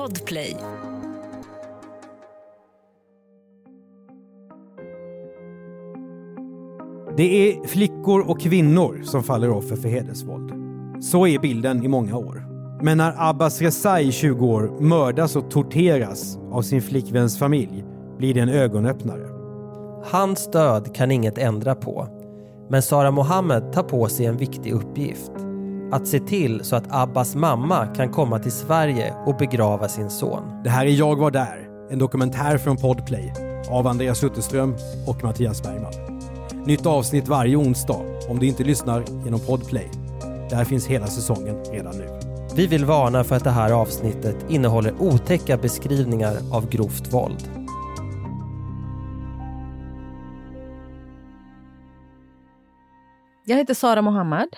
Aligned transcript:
Podplay. 0.00 0.56
Det 7.16 7.22
är 7.22 7.66
flickor 7.66 8.30
och 8.30 8.40
kvinnor 8.40 9.02
som 9.04 9.22
faller 9.22 9.50
offer 9.50 9.76
för 9.76 9.88
hedersvåld. 9.88 10.52
Så 11.00 11.26
är 11.26 11.38
bilden 11.38 11.84
i 11.84 11.88
många 11.88 12.16
år. 12.16 12.46
Men 12.82 12.98
när 12.98 13.30
Abbas 13.30 13.60
Rezai, 13.60 14.12
20 14.12 14.46
år, 14.46 14.80
mördas 14.80 15.36
och 15.36 15.50
torteras 15.50 16.38
av 16.50 16.62
sin 16.62 16.82
flickväns 16.82 17.38
familj 17.38 17.84
blir 18.18 18.34
det 18.34 18.40
en 18.40 18.48
ögonöppnare. 18.48 19.28
Hans 20.04 20.50
död 20.50 20.94
kan 20.94 21.10
inget 21.10 21.38
ändra 21.38 21.74
på. 21.74 22.08
Men 22.70 22.82
Sara 22.82 23.10
Mohammed 23.10 23.72
tar 23.72 23.82
på 23.82 24.08
sig 24.08 24.26
en 24.26 24.36
viktig 24.36 24.72
uppgift. 24.72 25.49
Att 25.92 26.06
se 26.06 26.20
till 26.20 26.64
så 26.64 26.76
att 26.76 26.84
Abbas 26.88 27.34
mamma 27.34 27.86
kan 27.86 28.12
komma 28.12 28.38
till 28.38 28.52
Sverige 28.52 29.14
och 29.26 29.36
begrava 29.36 29.88
sin 29.88 30.10
son. 30.10 30.62
Det 30.64 30.70
här 30.70 30.86
är 30.86 30.90
Jag 30.90 31.16
var 31.16 31.30
där, 31.30 31.68
en 31.90 31.98
dokumentär 31.98 32.58
från 32.58 32.76
Podplay 32.76 33.32
av 33.70 33.86
Andreas 33.86 34.24
Utterström 34.24 34.74
och 35.06 35.24
Mattias 35.24 35.62
Bergman. 35.62 35.92
Nytt 36.66 36.86
avsnitt 36.86 37.28
varje 37.28 37.56
onsdag 37.56 38.00
om 38.28 38.38
du 38.38 38.46
inte 38.46 38.64
lyssnar 38.64 39.04
genom 39.24 39.40
Podplay. 39.40 39.90
Där 40.50 40.64
finns 40.64 40.86
hela 40.86 41.06
säsongen 41.06 41.64
redan 41.64 41.96
nu. 41.96 42.20
Vi 42.56 42.66
vill 42.66 42.84
varna 42.84 43.24
för 43.24 43.36
att 43.36 43.44
det 43.44 43.50
här 43.50 43.72
avsnittet 43.72 44.36
innehåller 44.48 44.94
otäcka 44.98 45.56
beskrivningar 45.56 46.36
av 46.52 46.68
grovt 46.68 47.12
våld. 47.12 47.50
Jag 53.44 53.56
heter 53.56 53.74
Sara 53.74 54.02
Mohammad 54.02 54.48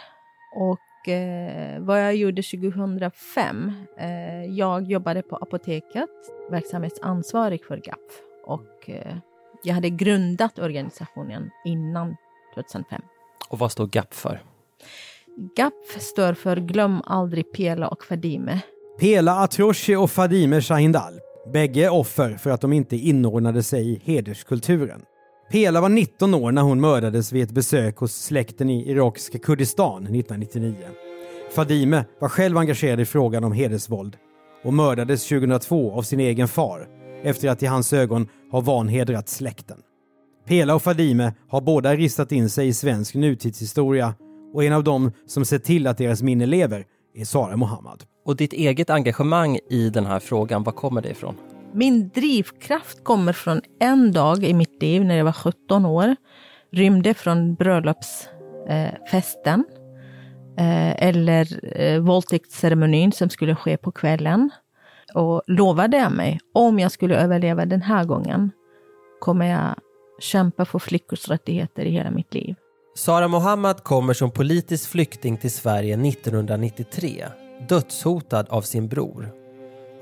och 0.56 0.78
eh, 1.08 1.80
vad 1.80 2.04
jag 2.04 2.16
gjorde 2.16 2.42
2005, 2.42 3.72
eh, 3.98 4.44
jag 4.44 4.90
jobbade 4.90 5.22
på 5.22 5.36
apoteket, 5.36 6.10
verksamhetsansvarig 6.50 7.64
för 7.64 7.76
GAP 7.76 7.98
och 8.46 8.90
eh, 8.90 9.16
jag 9.62 9.74
hade 9.74 9.90
grundat 9.90 10.58
organisationen 10.58 11.50
innan 11.64 12.16
2005. 12.54 13.02
Och 13.48 13.58
vad 13.58 13.72
står 13.72 13.86
GAP 13.86 14.14
för? 14.14 14.42
GAP 15.56 15.74
står 15.98 16.34
för 16.34 16.56
Glöm 16.56 17.02
aldrig 17.04 17.52
Pela 17.52 17.88
och 17.88 18.04
Fadime. 18.04 18.60
Pela 19.00 19.32
Atroshi 19.32 19.96
och 19.96 20.10
Fadime 20.10 20.60
Shahindal, 20.60 21.12
bägge 21.52 21.90
offer 21.90 22.34
för 22.34 22.50
att 22.50 22.60
de 22.60 22.72
inte 22.72 22.96
inordnade 22.96 23.62
sig 23.62 23.92
i 23.92 24.00
hederskulturen. 24.04 25.02
Pela 25.52 25.80
var 25.80 25.88
19 25.88 26.34
år 26.34 26.52
när 26.52 26.62
hon 26.62 26.80
mördades 26.80 27.32
vid 27.32 27.42
ett 27.42 27.50
besök 27.50 27.96
hos 27.96 28.14
släkten 28.14 28.70
i 28.70 28.90
irakiska 28.90 29.38
Kurdistan 29.38 30.02
1999. 30.02 30.74
Fadime 31.54 32.04
var 32.20 32.28
själv 32.28 32.58
engagerad 32.58 33.00
i 33.00 33.04
frågan 33.04 33.44
om 33.44 33.52
hedersvåld 33.52 34.16
och 34.64 34.74
mördades 34.74 35.28
2002 35.28 35.92
av 35.92 36.02
sin 36.02 36.20
egen 36.20 36.48
far 36.48 36.86
efter 37.22 37.48
att 37.48 37.62
i 37.62 37.66
hans 37.66 37.92
ögon 37.92 38.28
ha 38.50 38.60
vanhedrat 38.60 39.28
släkten. 39.28 39.78
Pela 40.46 40.74
och 40.74 40.82
Fadime 40.82 41.34
har 41.48 41.60
båda 41.60 41.94
ristat 41.94 42.32
in 42.32 42.50
sig 42.50 42.68
i 42.68 42.72
svensk 42.72 43.14
nutidshistoria 43.14 44.14
och 44.54 44.64
en 44.64 44.72
av 44.72 44.84
dem 44.84 45.12
som 45.26 45.44
sett 45.44 45.64
till 45.64 45.86
att 45.86 45.98
deras 45.98 46.22
minne 46.22 46.46
lever 46.46 46.84
är 47.14 47.24
Sara 47.24 47.56
Mohammad. 47.56 48.04
Och 48.24 48.36
ditt 48.36 48.52
eget 48.52 48.90
engagemang 48.90 49.58
i 49.70 49.90
den 49.90 50.06
här 50.06 50.20
frågan, 50.20 50.62
var 50.62 50.72
kommer 50.72 51.02
det 51.02 51.10
ifrån? 51.10 51.34
Min 51.74 52.08
drivkraft 52.08 53.04
kommer 53.04 53.32
från 53.32 53.60
en 53.80 54.12
dag 54.12 54.44
i 54.44 54.54
mitt 54.54 54.82
liv 54.82 55.04
när 55.04 55.16
jag 55.16 55.24
var 55.24 55.32
17 55.32 55.86
år. 55.86 56.16
Rymde 56.72 57.14
från 57.14 57.54
bröllopsfesten. 57.54 59.64
Eh, 60.58 61.08
eller 61.08 61.76
eh, 61.80 62.00
våldtäktsceremonin 62.00 63.12
som 63.12 63.30
skulle 63.30 63.56
ske 63.56 63.76
på 63.76 63.92
kvällen. 63.92 64.50
Och 65.14 65.42
lovade 65.46 65.96
jag 65.96 66.12
mig, 66.12 66.40
om 66.54 66.78
jag 66.78 66.92
skulle 66.92 67.16
överleva 67.16 67.66
den 67.66 67.82
här 67.82 68.04
gången, 68.04 68.50
kommer 69.20 69.46
jag 69.46 69.74
kämpa 70.20 70.64
för 70.64 70.78
flickors 70.78 71.28
rättigheter 71.28 71.84
i 71.84 71.90
hela 71.90 72.10
mitt 72.10 72.34
liv. 72.34 72.54
Sara 72.94 73.28
Mohammad 73.28 73.84
kommer 73.84 74.14
som 74.14 74.30
politisk 74.30 74.90
flykting 74.90 75.36
till 75.36 75.50
Sverige 75.50 76.08
1993, 76.08 77.26
dödshotad 77.68 78.46
av 78.48 78.62
sin 78.62 78.88
bror. 78.88 79.41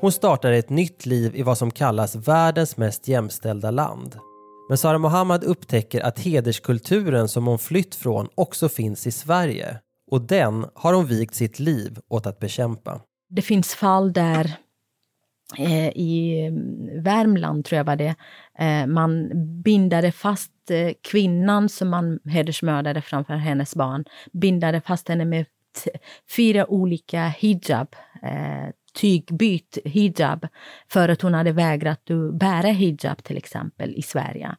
Hon 0.01 0.13
startar 0.13 0.53
ett 0.53 0.71
nytt 0.71 1.07
liv 1.07 1.37
i 1.37 1.43
vad 1.43 1.59
som 1.59 1.71
kallas 1.71 2.17
världens 2.17 2.77
mest 2.77 3.09
jämställda 3.09 3.71
land. 3.71 4.17
Men 4.69 4.79
Sara 4.79 4.99
Mohammad 4.99 5.45
upptäcker 5.45 6.01
att 6.01 6.19
hederskulturen 6.19 7.29
som 7.29 7.47
hon 7.47 7.59
flytt 7.59 7.95
från 7.95 8.29
också 8.35 8.69
finns 8.69 9.07
i 9.07 9.13
Sverige. 9.13 9.79
Och 10.11 10.23
den 10.23 10.67
har 10.75 10.95
hon 10.95 11.07
vigt 11.07 11.35
sitt 11.35 11.59
liv 11.59 11.99
åt 12.09 12.27
att 12.27 12.39
bekämpa. 12.39 13.01
Det 13.31 13.43
finns 13.43 13.75
fall 13.75 14.13
där 14.13 14.57
eh, 15.59 15.89
i 15.89 16.47
mm, 16.47 17.03
Värmland, 17.03 17.65
tror 17.65 17.77
jag 17.77 17.85
var 17.85 17.97
det, 17.97 18.15
eh, 18.59 18.87
man 18.87 19.31
bindade 19.63 20.13
fast 20.13 20.71
eh, 20.71 20.91
kvinnan 21.11 21.69
som 21.69 21.89
man 21.89 22.19
hedersmördade 22.25 23.03
framför 23.03 23.35
hennes 23.35 23.77
barn, 23.77 24.05
bindade 24.33 24.81
fast 24.81 25.09
henne 25.09 25.25
med 25.25 25.47
fyra 26.37 26.71
olika 26.71 27.29
hijab, 27.29 27.97
eh, 28.23 28.69
tygbyt 28.93 29.79
hijab 29.85 30.47
för 30.89 31.09
att 31.09 31.23
hon 31.23 31.35
hade 31.35 31.53
vägrat 31.53 32.11
att 32.11 32.35
bära 32.35 32.69
hijab 32.69 33.23
till 33.23 33.37
exempel 33.37 33.95
i 33.97 34.03
Sverige. 34.03 34.57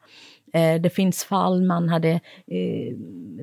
Eh, 0.53 0.81
det 0.81 0.89
finns 0.89 1.23
fall 1.23 1.61
man 1.61 1.89
hade 1.89 2.09
eh, 2.47 2.95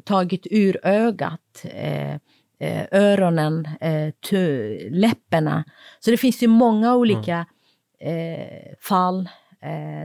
tagit 0.05 0.47
ur 0.51 0.87
ögat, 0.87 1.65
eh, 1.65 2.15
eh 2.61 2.87
öronen, 2.93 3.69
eh, 3.81 4.13
läpparna. 4.91 5.65
Så 6.01 6.11
det 6.11 6.17
finns 6.17 6.43
ju 6.43 6.47
många 6.47 6.97
olika 6.97 7.47
mm. 8.01 8.75
fall 8.81 9.29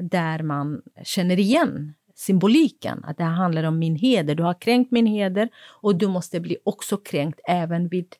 där 0.02 0.44
man 0.44 0.82
känner 1.04 1.40
igen 1.40 1.94
symboliken, 2.16 3.04
att 3.04 3.18
det 3.18 3.24
här 3.24 3.32
handlar 3.32 3.64
om 3.64 3.80
min 3.80 3.96
heder. 3.96 4.36
Du 4.36 4.44
har 4.44 4.62
kränkt 4.62 4.92
min 4.92 5.06
heder 5.06 5.50
och 5.82 5.96
du 5.96 6.08
måste 6.08 6.40
bli 6.40 6.58
också 6.64 6.98
kränkt 6.98 7.40
även 7.48 7.88
vid 7.88 8.16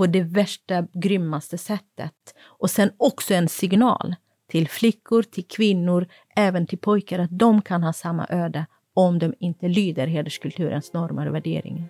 på 0.00 0.06
det 0.06 0.22
värsta, 0.22 0.86
grymmaste 0.92 1.58
sättet. 1.58 2.14
Och 2.42 2.70
sen 2.70 2.90
också 2.96 3.34
en 3.34 3.48
signal 3.48 4.14
till 4.50 4.68
flickor, 4.68 5.22
till 5.22 5.44
kvinnor, 5.48 6.06
även 6.36 6.66
till 6.66 6.78
pojkar 6.78 7.18
att 7.18 7.38
de 7.38 7.62
kan 7.62 7.82
ha 7.82 7.92
samma 7.92 8.26
öde 8.28 8.66
om 8.94 9.18
de 9.18 9.34
inte 9.40 9.68
lyder 9.68 10.06
hederskulturens 10.06 10.92
normer 10.92 11.28
och 11.28 11.34
värderingar. 11.34 11.88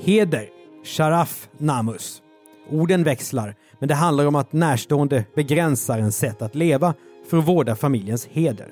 Heder, 0.00 0.48
sharaf, 0.84 1.48
namus. 1.58 2.22
Orden 2.70 3.04
växlar, 3.04 3.54
men 3.78 3.88
det 3.88 3.94
handlar 3.94 4.26
om 4.26 4.34
att 4.34 4.52
närstående 4.52 5.24
begränsar 5.34 5.98
en 5.98 6.12
sätt 6.12 6.42
att 6.42 6.54
leva 6.54 6.94
för 7.30 7.38
att 7.38 7.48
vårda 7.48 7.76
familjens 7.76 8.26
heder. 8.26 8.68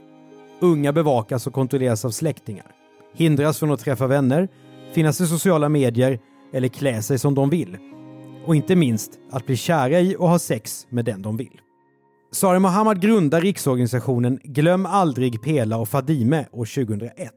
Unga 0.60 0.92
bevakas 0.92 1.46
och 1.46 1.52
kontrolleras 1.52 2.04
av 2.04 2.10
släktingar, 2.10 2.66
hindras 3.14 3.58
från 3.58 3.72
att 3.72 3.80
träffa 3.80 4.06
vänner, 4.06 4.48
finnas 4.92 5.20
i 5.20 5.26
sociala 5.26 5.68
medier 5.68 6.18
eller 6.52 6.68
klä 6.68 7.02
sig 7.02 7.18
som 7.18 7.34
de 7.34 7.50
vill 7.50 7.78
och 8.46 8.56
inte 8.56 8.76
minst 8.76 9.10
att 9.30 9.46
bli 9.46 9.56
kära 9.56 10.00
i 10.00 10.16
och 10.18 10.28
ha 10.28 10.38
sex 10.38 10.86
med 10.90 11.04
den 11.04 11.22
de 11.22 11.36
vill. 11.36 11.60
Sara 12.32 12.58
Mohammad 12.58 13.00
grundar 13.00 13.40
riksorganisationen 13.40 14.40
Glöm 14.42 14.86
aldrig 14.86 15.42
Pela 15.42 15.76
och 15.76 15.88
Fadime 15.88 16.46
år 16.52 16.84
2001. 16.86 17.32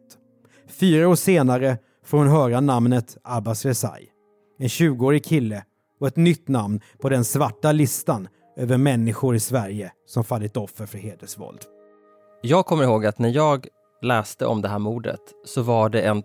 Fyra 0.68 1.08
år 1.08 1.16
senare 1.16 1.78
får 2.06 2.18
hon 2.18 2.28
höra 2.28 2.60
namnet 2.60 3.18
Abbas 3.24 3.66
Rezai. 3.66 4.06
En 4.60 4.68
20-årig 4.68 5.26
kille 5.26 5.64
och 6.00 6.08
ett 6.08 6.16
nytt 6.16 6.48
namn 6.48 6.82
på 7.02 7.10
den 7.10 7.26
svarta 7.26 7.72
listan 7.72 8.28
över 8.58 8.78
människor 8.78 9.36
i 9.36 9.40
Sverige 9.40 9.92
som 10.06 10.24
fallit 10.24 10.58
offer 10.58 10.86
för 10.86 10.98
hedersvåld. 10.98 11.60
Jag 12.42 12.66
kommer 12.66 12.84
ihåg 12.84 13.06
att 13.06 13.20
när 13.20 13.30
jag 13.30 13.68
läste 14.02 14.46
om 14.46 14.62
det 14.62 14.70
här 14.70 14.80
mordet 14.80 15.22
så 15.46 15.62
var 15.62 15.90
det 15.90 16.02
en 16.02 16.24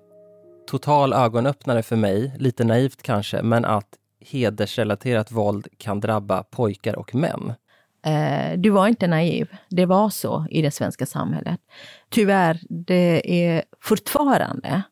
total 0.67 1.13
ögonöppnare 1.13 1.83
för 1.83 1.97
mig, 1.97 2.35
lite 2.39 2.65
naivt 2.65 3.03
kanske, 3.03 3.43
men 3.43 3.65
att 3.65 3.89
hedersrelaterat 4.27 5.33
våld 5.33 5.69
kan 5.79 6.01
drabba 6.01 6.43
pojkar 6.43 6.99
och 6.99 7.15
män. 7.15 7.55
Eh, 8.07 8.59
du 8.59 8.71
var 8.71 8.89
inte 8.89 9.07
naiv. 9.07 9.49
Det 9.69 9.87
var 9.87 10.11
så 10.11 10.47
i 10.51 10.63
det 10.63 10.71
svenska 10.71 11.07
samhället. 11.07 11.61
Tyvärr, 12.09 12.61
det 12.69 13.45
är 13.45 13.63
fortfarande 13.81 14.83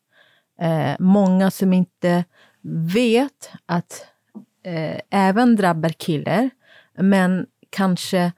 eh, 0.61 0.95
många 0.99 1.51
som 1.51 1.73
inte 1.73 2.23
vet 2.93 3.51
att 3.65 4.05
eh, 4.63 4.99
även 5.09 5.55
drabbar 5.55 5.89
killar, 5.89 6.49
men 6.97 7.45
kanske 7.69 8.31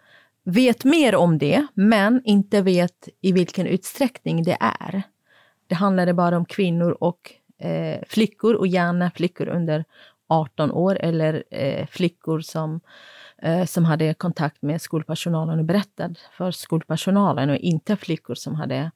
vet 0.43 0.83
mer 0.83 1.15
om 1.15 1.37
det, 1.37 1.67
men 1.73 2.21
inte 2.25 2.61
vet 2.61 3.09
i 3.21 3.31
vilken 3.31 3.67
utsträckning 3.67 4.43
det 4.43 4.57
är. 4.59 5.03
Det 5.67 5.75
handlade 5.75 6.13
bara 6.13 6.37
om 6.37 6.45
kvinnor 6.45 6.97
och 6.99 7.33
eh, 7.59 7.99
flickor 8.07 8.53
och 8.53 8.67
gärna 8.67 9.11
flickor 9.11 9.47
under 9.47 9.85
18 10.33 10.71
år 10.71 10.97
eller 11.01 11.43
eh, 11.51 11.87
flickor 11.87 12.39
som, 12.39 12.79
eh, 13.41 13.65
som 13.65 13.85
hade 13.85 14.13
kontakt 14.13 14.61
med 14.61 14.81
skolpersonalen 14.81 15.59
och 15.59 15.65
berättade 15.65 16.15
för 16.37 16.51
skolpersonalen 16.51 17.49
och 17.49 17.57
inte 17.57 17.95
flickor 17.95 18.35
som 18.35 18.55
hade 18.55 18.91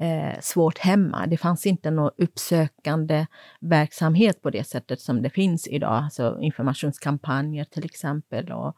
eh, 0.00 0.40
svårt 0.40 0.78
hemma. 0.78 1.26
Det 1.26 1.36
fanns 1.36 1.66
inte 1.66 1.90
någon 1.90 2.10
uppsökande 2.16 3.26
verksamhet 3.60 4.42
på 4.42 4.50
det 4.50 4.64
sättet 4.64 5.00
som 5.00 5.22
det 5.22 5.30
finns 5.30 5.68
idag, 5.68 5.92
alltså 5.92 6.38
informationskampanjer 6.40 7.64
till 7.64 7.84
exempel 7.84 8.52
och 8.52 8.76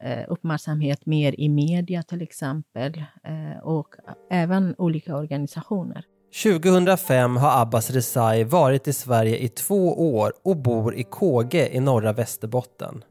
eh, 0.00 0.24
uppmärksamhet 0.28 1.06
mer 1.06 1.40
i 1.40 1.48
media 1.48 2.02
till 2.02 2.22
exempel 2.22 3.04
eh, 3.24 3.58
och 3.62 3.94
även 4.30 4.74
olika 4.78 5.16
organisationer. 5.16 6.04
2005 6.42 7.36
har 7.36 7.62
Abbas 7.62 7.90
Rezai 7.90 8.44
varit 8.44 8.88
i 8.88 8.92
Sverige 8.92 9.36
i 9.36 9.48
två 9.48 10.14
år 10.16 10.32
och 10.44 10.56
bor 10.56 10.94
i 10.94 11.02
Kåge 11.02 11.68
i 11.68 11.80
norra 11.80 12.12
Västerbotten. 12.12 13.04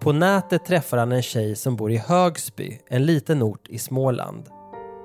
På 0.00 0.12
nätet 0.12 0.64
träffar 0.64 0.96
han 0.96 1.12
en 1.12 1.22
tjej 1.22 1.56
som 1.56 1.76
bor 1.76 1.92
i 1.92 1.96
Högsby, 1.96 2.78
en 2.88 3.06
liten 3.06 3.42
ort 3.42 3.68
i 3.68 3.78
Småland. 3.78 4.48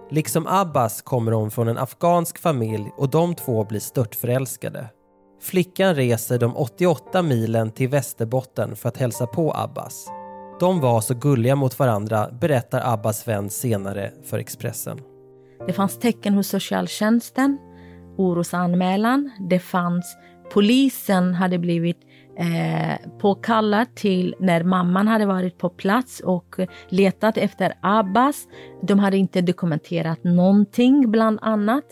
Liksom 0.09 0.47
Abbas 0.47 1.01
kommer 1.01 1.31
hon 1.31 1.51
från 1.51 1.67
en 1.67 1.77
afghansk 1.77 2.37
familj 2.37 2.91
och 2.97 3.09
de 3.09 3.35
två 3.35 3.63
blir 3.63 3.79
störtförälskade. 3.79 4.89
Flickan 5.41 5.95
reser 5.95 6.39
de 6.39 6.57
88 6.57 7.21
milen 7.21 7.71
till 7.71 7.89
Västerbotten 7.89 8.75
för 8.75 8.89
att 8.89 8.97
hälsa 8.97 9.27
på 9.27 9.53
Abbas. 9.55 10.07
De 10.59 10.79
var 10.79 11.01
så 11.01 11.13
gulliga 11.13 11.55
mot 11.55 11.79
varandra, 11.79 12.29
berättar 12.41 12.93
Abbas 12.93 13.27
vän 13.27 13.49
senare 13.49 14.11
för 14.25 14.37
Expressen. 14.37 15.10
Det 15.67 15.73
fanns 15.73 15.99
tecken 15.99 16.33
hos 16.33 16.47
socialtjänsten, 16.47 17.57
orosanmälan. 18.17 19.31
Det 19.49 19.59
fanns, 19.59 20.17
polisen 20.53 21.33
hade 21.33 21.59
blivit 21.59 21.97
eh, 22.37 23.09
påkallad 23.19 23.95
till 23.95 24.35
när 24.39 24.63
mamman 24.63 25.07
hade 25.07 25.25
varit 25.25 25.57
på 25.57 25.69
plats 25.69 26.19
och 26.19 26.55
letat 26.89 27.37
efter 27.37 27.73
Abbas. 27.81 28.47
De 28.81 28.99
hade 28.99 29.17
inte 29.17 29.41
dokumenterat 29.41 30.23
någonting 30.23 31.11
bland 31.11 31.39
annat. 31.41 31.85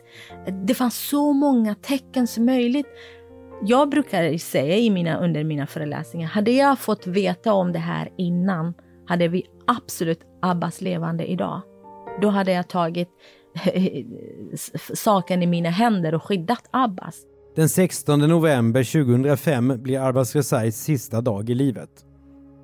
Det 0.68 0.74
fanns 0.74 1.10
så 1.10 1.34
många 1.34 1.76
tecken 1.76 2.28
som 2.28 2.46
möjligt. 2.46 2.88
Jag 3.66 3.90
brukar 3.90 4.38
säga 4.38 4.78
i 4.78 4.90
mina, 4.90 5.18
under 5.18 5.44
mina 5.44 5.68
föreläsningar, 5.68 6.28
hade 6.28 6.52
jag 6.52 6.80
fått 6.80 7.08
veta 7.08 7.54
om 7.54 7.72
det 7.72 7.80
här 7.80 8.10
innan 8.18 8.74
hade 9.08 9.28
vi 9.28 9.46
absolut 9.68 10.22
Abbas 10.42 10.82
levande 10.82 11.32
idag. 11.32 11.62
Då 12.22 12.30
hade 12.30 12.52
jag 12.52 12.68
tagit 12.68 13.10
saken 14.94 15.44
i 15.44 15.48
mina 15.48 15.70
händer 15.70 16.16
och 16.16 16.24
skyddat 16.24 16.64
Abbas. 16.72 17.16
Den 17.56 17.70
16 17.70 18.20
november 18.20 19.06
2005 19.06 19.74
blir 19.78 20.08
Abbas 20.08 20.36
Rezais 20.36 20.84
sista 20.84 21.22
dag 21.22 21.50
i 21.50 21.56
livet. 21.56 21.90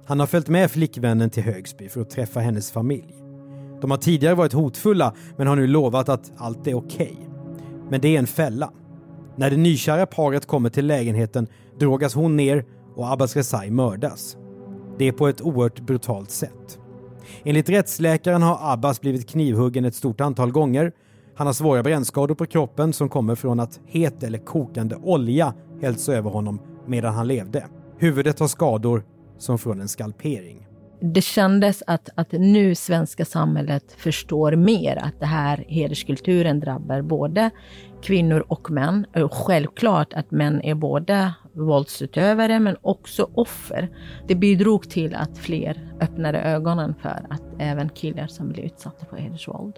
Han 0.05 0.19
har 0.19 0.27
följt 0.27 0.47
med 0.47 0.71
flickvännen 0.71 1.29
till 1.29 1.43
Högsby 1.43 1.89
för 1.89 2.01
att 2.01 2.09
träffa 2.09 2.39
hennes 2.39 2.71
familj. 2.71 3.15
De 3.81 3.91
har 3.91 3.97
tidigare 3.97 4.35
varit 4.35 4.53
hotfulla 4.53 5.13
men 5.37 5.47
har 5.47 5.55
nu 5.55 5.67
lovat 5.67 6.09
att 6.09 6.31
allt 6.37 6.67
är 6.67 6.73
okej. 6.73 7.17
Okay. 7.17 7.27
Men 7.89 8.01
det 8.01 8.15
är 8.15 8.19
en 8.19 8.27
fälla. 8.27 8.71
När 9.35 9.49
det 9.49 9.57
nykära 9.57 10.05
paret 10.05 10.45
kommer 10.45 10.69
till 10.69 10.87
lägenheten 10.87 11.47
drogas 11.79 12.13
hon 12.13 12.35
ner 12.35 12.65
och 12.95 13.11
Abbas 13.11 13.35
Rezai 13.35 13.71
mördas. 13.71 14.37
Det 14.97 15.07
är 15.07 15.11
på 15.11 15.27
ett 15.27 15.41
oerhört 15.41 15.79
brutalt 15.79 16.31
sätt. 16.31 16.79
Enligt 17.43 17.69
rättsläkaren 17.69 18.41
har 18.41 18.73
Abbas 18.73 19.01
blivit 19.01 19.29
knivhuggen 19.29 19.85
ett 19.85 19.95
stort 19.95 20.21
antal 20.21 20.51
gånger. 20.51 20.91
Han 21.35 21.47
har 21.47 21.53
svåra 21.53 21.83
brännskador 21.83 22.35
på 22.35 22.45
kroppen 22.45 22.93
som 22.93 23.09
kommer 23.09 23.35
från 23.35 23.59
att 23.59 23.79
het 23.85 24.23
eller 24.23 24.37
kokande 24.37 24.95
olja 24.95 25.53
hällts 25.81 26.09
över 26.09 26.29
honom 26.29 26.59
medan 26.87 27.13
han 27.13 27.27
levde. 27.27 27.65
Huvudet 27.97 28.39
har 28.39 28.47
skador 28.47 29.03
som 29.37 29.59
från 29.59 29.81
en 29.81 29.87
skalpering. 29.87 30.67
Det 31.01 31.21
kändes 31.21 31.83
att, 31.87 32.09
att 32.15 32.31
nu 32.31 32.75
svenska 32.75 33.25
samhället 33.25 33.95
förstår 33.97 34.55
mer 34.55 34.95
att 34.95 35.19
det 35.19 35.25
här 35.25 35.65
hederskulturen 35.67 36.59
drabbar 36.59 37.01
både 37.01 37.49
kvinnor 38.01 38.45
och 38.47 38.71
män. 38.71 39.05
Självklart 39.31 40.13
att 40.13 40.31
män 40.31 40.61
är 40.61 40.75
både 40.75 41.33
våldsutövare 41.55 42.59
men 42.59 42.77
också 42.81 43.29
offer. 43.33 43.89
Det 44.27 44.35
bidrog 44.35 44.89
till 44.89 45.15
att 45.15 45.37
fler 45.37 45.93
öppnade 46.01 46.41
ögonen 46.41 46.95
för 47.01 47.27
att 47.29 47.43
även 47.59 47.89
killar 47.89 48.27
som 48.27 48.49
blir 48.49 48.63
utsatta 48.63 49.05
för 49.05 49.17
hedersvåld. 49.17 49.75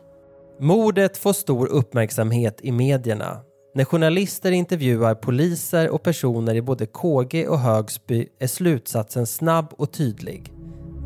Mordet 0.60 1.18
får 1.18 1.34
stor 1.34 1.68
uppmärksamhet 1.68 2.60
i 2.64 2.72
medierna. 2.72 3.42
När 3.76 3.86
journalister 3.86 4.52
intervjuar 4.52 5.16
poliser 5.16 5.90
och 5.90 6.04
personer 6.04 6.56
i 6.56 6.62
både 6.62 6.86
KG 6.86 7.48
och 7.48 7.60
Högsby 7.60 8.28
är 8.40 8.48
slutsatsen 8.48 9.28
snabb 9.28 9.74
och 9.78 9.92
tydlig. 9.92 10.54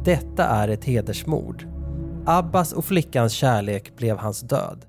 Detta 0.06 0.46
är 0.46 0.68
ett 0.68 0.86
hedersmord. 0.86 1.68
Abbas 2.26 2.74
och 2.74 2.86
flickans 2.86 3.34
kärlek 3.34 3.98
blev 3.98 4.18
hans 4.18 4.42
död. 4.42 4.86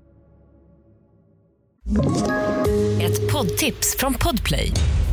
Ett 3.01 3.31
poddtips 3.31 3.97
från 3.97 4.13
Podplay. 4.13 4.71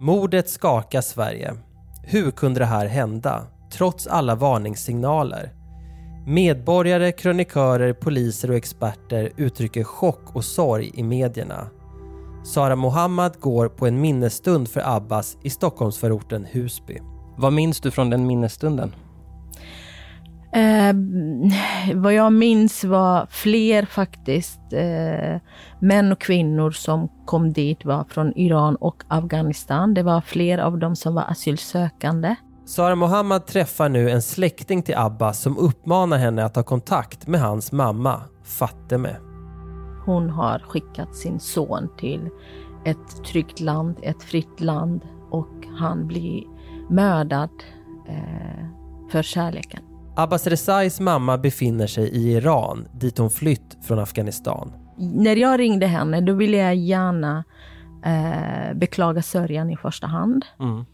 Mordet 0.00 0.48
skakar 0.48 1.00
Sverige. 1.00 1.54
Hur 2.02 2.30
kunde 2.30 2.60
det 2.60 2.66
här 2.66 2.86
hända? 2.86 3.46
Trots 3.72 4.06
alla 4.06 4.34
varningssignaler. 4.34 5.52
Medborgare, 6.26 7.12
krönikörer, 7.12 7.92
poliser 7.92 8.50
och 8.50 8.56
experter 8.56 9.32
uttrycker 9.36 9.84
chock 9.84 10.36
och 10.36 10.44
sorg 10.44 10.90
i 10.94 11.02
medierna. 11.02 11.68
Sara 12.44 12.76
Mohammad 12.76 13.40
går 13.40 13.68
på 13.68 13.86
en 13.86 14.00
minnesstund 14.00 14.68
för 14.68 14.96
Abbas 14.96 15.36
i 15.42 15.50
Stockholmsförorten 15.50 16.44
Husby. 16.44 16.98
Vad 17.36 17.52
minns 17.52 17.80
du 17.80 17.90
från 17.90 18.10
den 18.10 18.26
minnesstunden? 18.26 18.92
Eh, 20.58 20.94
vad 21.94 22.14
jag 22.14 22.32
minns 22.32 22.84
var 22.84 23.26
fler 23.30 23.84
faktiskt 23.84 24.60
eh, 24.72 25.40
män 25.80 26.12
och 26.12 26.20
kvinnor 26.20 26.70
som 26.70 27.08
kom 27.24 27.52
dit 27.52 27.84
var 27.84 28.04
från 28.04 28.38
Iran 28.38 28.76
och 28.76 29.02
Afghanistan. 29.08 29.94
Det 29.94 30.02
var 30.02 30.20
fler 30.20 30.58
av 30.58 30.78
dem 30.78 30.96
som 30.96 31.14
var 31.14 31.22
asylsökande. 31.22 32.34
Sara 32.66 32.94
Mohammad 32.94 33.46
träffar 33.46 33.88
nu 33.88 34.10
en 34.10 34.22
släkting 34.22 34.82
till 34.82 34.96
Abbas 34.96 35.40
som 35.40 35.58
uppmanar 35.58 36.18
henne 36.18 36.44
att 36.44 36.54
ta 36.54 36.62
kontakt 36.62 37.26
med 37.26 37.40
hans 37.40 37.72
mamma, 37.72 38.22
Fateme. 38.44 39.16
Hon 40.04 40.30
har 40.30 40.58
skickat 40.58 41.16
sin 41.16 41.40
son 41.40 41.88
till 41.98 42.28
ett 42.84 43.24
tryggt 43.24 43.60
land, 43.60 43.96
ett 44.02 44.22
fritt 44.22 44.60
land 44.60 45.00
och 45.30 45.66
han 45.78 46.06
blir 46.06 46.44
mördad 46.90 47.50
eh, 48.08 48.64
för 49.10 49.22
kärleken. 49.22 49.87
Abbas 50.20 50.46
Rezais 50.46 51.00
mamma 51.00 51.38
befinner 51.38 51.86
sig 51.86 52.08
i 52.08 52.32
Iran 52.32 52.88
dit 52.92 53.18
hon 53.18 53.30
flytt 53.30 53.78
från 53.82 53.98
Afghanistan. 53.98 54.72
När 54.96 55.36
jag 55.36 55.60
ringde 55.60 55.86
henne 55.86 56.20
då 56.20 56.32
ville 56.32 56.56
jag 56.56 56.74
gärna 56.74 57.44
eh, 58.04 58.74
beklaga 58.74 59.22
sörjan 59.22 59.70
i 59.70 59.76
första 59.76 60.06
hand. 60.06 60.44
Mm. 60.60 60.84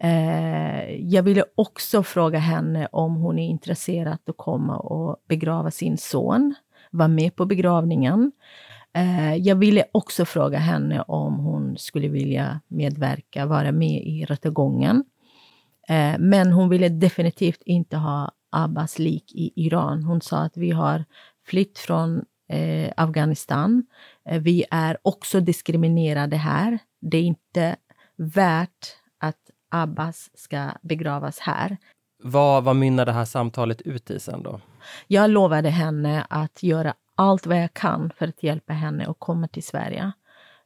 Eh, 0.00 0.94
jag 1.00 1.22
ville 1.22 1.44
också 1.54 2.02
fråga 2.02 2.38
henne 2.38 2.88
om 2.92 3.16
hon 3.16 3.38
är 3.38 3.48
intresserad 3.48 4.18
att 4.26 4.36
komma 4.36 4.78
och 4.78 5.16
begrava 5.28 5.70
sin 5.70 5.98
son, 5.98 6.54
vara 6.90 7.08
med 7.08 7.36
på 7.36 7.46
begravningen. 7.46 8.32
Eh, 8.94 9.34
jag 9.34 9.56
ville 9.56 9.84
också 9.92 10.24
fråga 10.24 10.58
henne 10.58 11.02
om 11.02 11.38
hon 11.38 11.76
skulle 11.78 12.08
vilja 12.08 12.60
medverka, 12.68 13.46
vara 13.46 13.72
med 13.72 14.02
i 14.02 14.24
rättegången. 14.24 15.04
Eh, 15.88 16.18
men 16.18 16.52
hon 16.52 16.68
ville 16.68 16.88
definitivt 16.88 17.62
inte 17.64 17.96
ha 17.96 18.32
Abbas 18.52 18.98
lik 18.98 19.32
i 19.34 19.66
Iran. 19.66 20.02
Hon 20.02 20.20
sa 20.20 20.38
att 20.38 20.56
vi 20.56 20.70
har 20.70 21.04
flytt 21.46 21.78
från 21.78 22.24
eh, 22.48 22.92
Afghanistan. 22.96 23.86
Eh, 24.28 24.40
vi 24.40 24.64
är 24.70 24.98
också 25.02 25.40
diskriminerade 25.40 26.36
här. 26.36 26.78
Det 27.00 27.18
är 27.18 27.22
inte 27.22 27.76
värt 28.16 28.96
att 29.20 29.50
Abbas 29.70 30.30
ska 30.34 30.70
begravas 30.82 31.38
här. 31.38 31.76
Vad, 32.22 32.64
vad 32.64 32.76
mynnar 32.76 33.06
det 33.06 33.12
här 33.12 33.24
samtalet 33.24 33.80
ut 33.80 34.10
i 34.10 34.20
sen 34.20 34.42
då? 34.42 34.60
Jag 35.06 35.30
lovade 35.30 35.70
henne 35.70 36.26
att 36.30 36.62
göra 36.62 36.94
allt 37.14 37.46
vad 37.46 37.62
jag 37.62 37.74
kan 37.74 38.10
för 38.18 38.28
att 38.28 38.42
hjälpa 38.42 38.72
henne 38.72 39.06
att 39.06 39.16
komma 39.18 39.48
till 39.48 39.62
Sverige. 39.62 40.12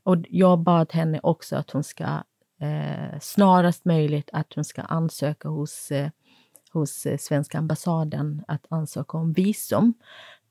Och 0.02 0.16
jag 0.28 0.58
bad 0.58 0.92
henne 0.92 1.20
också 1.22 1.56
att 1.56 1.70
hon 1.70 1.84
ska 1.84 2.22
eh, 2.60 3.18
snarast 3.20 3.84
möjligt 3.84 4.30
att 4.32 4.54
hon 4.54 4.64
ska 4.64 4.82
ansöka 4.82 5.48
hos 5.48 5.90
eh, 5.90 6.10
hos 6.76 7.06
eh, 7.06 7.18
svenska 7.18 7.58
ambassaden 7.58 8.44
att 8.48 8.66
ansöka 8.68 9.18
om 9.18 9.32
visum. 9.32 9.94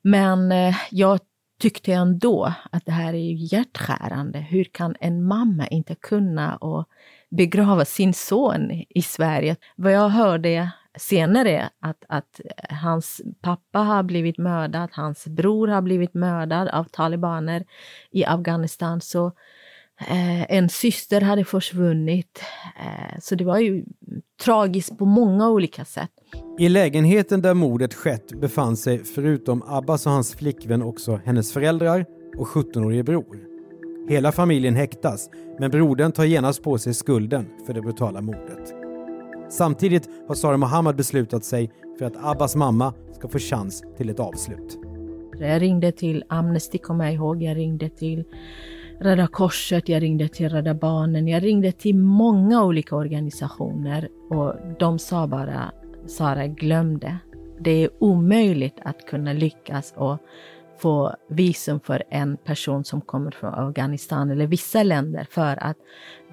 Men 0.01 0.51
eh, 0.51 0.75
jag 0.91 1.19
tyckte 1.59 1.93
ändå 1.93 2.53
att 2.71 2.85
det 2.85 2.91
här 2.91 3.13
är 3.13 3.53
hjärtskärande. 3.53 4.39
Hur 4.39 4.63
kan 4.63 4.95
en 4.99 5.23
mamma 5.23 5.67
inte 5.67 5.95
kunna 5.95 6.55
och 6.55 6.85
begrava 7.29 7.85
sin 7.85 8.13
son 8.13 8.71
i 8.89 9.01
Sverige? 9.01 9.55
Vad 9.75 9.91
jag 9.91 10.09
hörde 10.09 10.71
senare 10.97 11.69
att, 11.79 12.03
att 12.09 12.41
eh, 12.45 12.77
hans 12.77 13.21
pappa 13.41 13.79
har 13.79 14.03
blivit 14.03 14.37
mördad, 14.37 14.89
hans 14.91 15.27
bror 15.27 15.67
har 15.67 15.81
blivit 15.81 16.13
mördad 16.13 16.67
av 16.67 16.83
talibaner 16.83 17.65
i 18.11 18.25
Afghanistan. 18.25 19.01
Så 19.01 19.31
en 20.49 20.69
syster 20.69 21.21
hade 21.21 21.45
försvunnit. 21.45 22.41
Eh, 22.79 23.19
så 23.21 23.35
det 23.35 23.45
var 23.45 23.59
ju 23.59 23.85
tragiskt 24.43 24.97
på 24.97 25.05
många 25.05 25.49
olika 25.49 25.85
sätt. 25.85 26.11
I 26.59 26.69
lägenheten 26.69 27.41
där 27.41 27.53
mordet 27.53 27.93
skett 27.93 28.41
befann 28.41 28.77
sig 28.77 29.03
förutom 29.03 29.63
Abbas 29.67 30.05
och 30.05 30.11
hans 30.11 30.35
flickvän 30.35 30.81
också 30.81 31.19
hennes 31.25 31.53
föräldrar 31.53 32.05
och 32.37 32.47
17-årige 32.47 33.03
bror. 33.03 33.55
Hela 34.09 34.31
familjen 34.31 34.75
häktas, 34.75 35.29
men 35.59 35.71
brodern 35.71 36.11
tar 36.11 36.23
genast 36.23 36.63
på 36.63 36.77
sig 36.77 36.93
skulden 36.93 37.45
för 37.65 37.73
det 37.73 37.81
brutala 37.81 38.21
mordet. 38.21 38.73
Samtidigt 39.49 40.09
har 40.27 40.35
Sara 40.35 40.57
Mohammad 40.57 40.95
beslutat 40.95 41.45
sig 41.45 41.71
för 41.99 42.05
att 42.05 42.25
Abbas 42.25 42.55
mamma 42.55 42.93
ska 43.13 43.27
få 43.27 43.39
chans 43.39 43.83
till 43.97 44.09
ett 44.09 44.19
avslut. 44.19 44.79
Jag 45.39 45.61
ringde 45.61 45.91
till 45.91 46.23
Amnesty, 46.29 46.77
kommer 46.77 47.05
jag 47.05 47.13
ihåg. 47.13 47.43
Jag 47.43 47.57
ringde 47.57 47.89
till 47.89 48.23
Röda 48.99 49.27
Korset, 49.27 49.89
jag 49.89 50.03
ringde 50.03 50.27
till 50.27 50.49
Rädda 50.49 50.73
Barnen. 50.73 51.27
Jag 51.27 51.43
ringde 51.43 51.71
till 51.71 51.95
många 51.95 52.63
olika 52.63 52.95
organisationer 52.95 54.09
och 54.29 54.55
de 54.79 54.99
sa 54.99 55.27
bara 55.27 55.71
Sara, 56.07 56.47
glöm 56.47 56.99
det. 56.99 57.17
Det 57.59 57.71
är 57.71 57.89
omöjligt 57.99 58.79
att 58.83 59.05
kunna 59.05 59.33
lyckas 59.33 59.93
och 59.97 60.17
få 60.79 61.15
visum 61.29 61.79
för 61.79 62.03
en 62.09 62.37
person 62.37 62.85
som 62.85 63.01
kommer 63.01 63.31
från 63.31 63.53
Afghanistan 63.53 64.31
eller 64.31 64.47
vissa 64.47 64.83
länder 64.83 65.27
för 65.29 65.63
att 65.63 65.77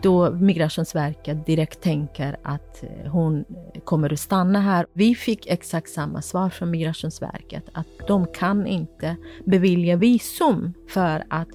då 0.02 0.30
Migrationsverket 0.30 1.46
direkt 1.46 1.80
tänker 1.80 2.36
att 2.42 2.84
eh, 2.84 3.10
hon 3.12 3.44
kommer 3.84 4.12
att 4.12 4.20
stanna 4.20 4.60
här. 4.60 4.86
Vi 4.92 5.14
fick 5.14 5.46
exakt 5.46 5.90
samma 5.90 6.22
svar 6.22 6.50
från 6.50 6.70
Migrationsverket 6.70 7.64
att 7.72 7.86
de 8.08 8.26
kan 8.26 8.66
inte 8.66 9.16
bevilja 9.44 9.96
visum 9.96 10.72
för 10.88 11.24
att 11.28 11.48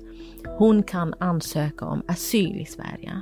hon 0.58 0.84
kan 0.84 1.14
ansöka 1.20 1.86
om 1.86 2.02
asyl 2.08 2.62
i 2.62 2.66
Sverige. 2.66 3.22